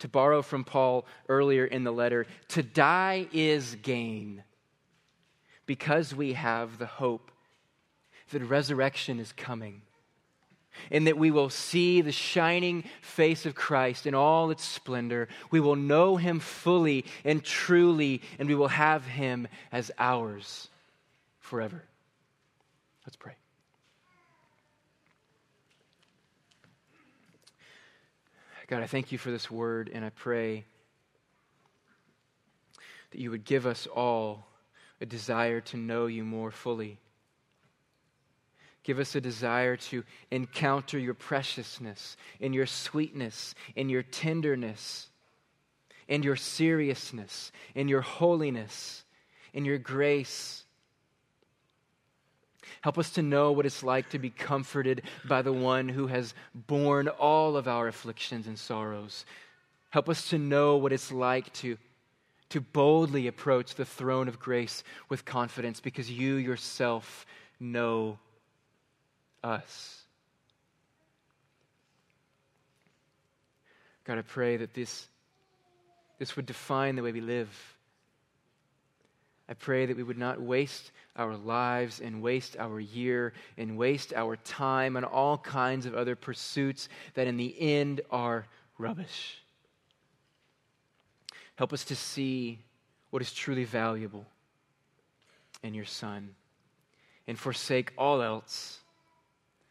[0.00, 4.42] To borrow from Paul earlier in the letter, to die is gain
[5.66, 7.30] because we have the hope
[8.30, 9.82] that resurrection is coming
[10.90, 15.28] and that we will see the shining face of Christ in all its splendor.
[15.50, 20.68] We will know him fully and truly, and we will have him as ours
[21.38, 21.82] forever.
[23.06, 23.34] Let's pray.
[28.68, 30.64] God, I thank you for this word, and I pray
[33.12, 34.48] that you would give us all
[35.00, 36.98] a desire to know you more fully
[38.86, 45.08] Give us a desire to encounter your preciousness, in your sweetness, in your tenderness,
[46.06, 49.02] in your seriousness, in your holiness,
[49.52, 50.62] in your grace.
[52.80, 56.32] Help us to know what it's like to be comforted by the one who has
[56.54, 59.26] borne all of our afflictions and sorrows.
[59.90, 61.76] Help us to know what it's like to,
[62.50, 67.26] to boldly approach the throne of grace with confidence because you yourself
[67.58, 68.16] know
[69.46, 70.02] us.
[74.04, 75.08] God, I pray that this,
[76.18, 77.48] this would define the way we live.
[79.48, 84.12] I pray that we would not waste our lives and waste our year and waste
[84.12, 88.46] our time on all kinds of other pursuits that in the end are
[88.78, 89.42] rubbish.
[91.54, 92.58] Help us to see
[93.10, 94.26] what is truly valuable
[95.62, 96.34] in your Son
[97.26, 98.80] and forsake all else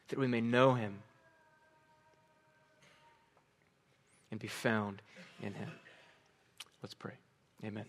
[0.09, 0.99] that we may know him
[4.31, 5.01] and be found
[5.41, 5.71] in him.
[6.81, 7.13] Let's pray.
[7.63, 7.85] Amen.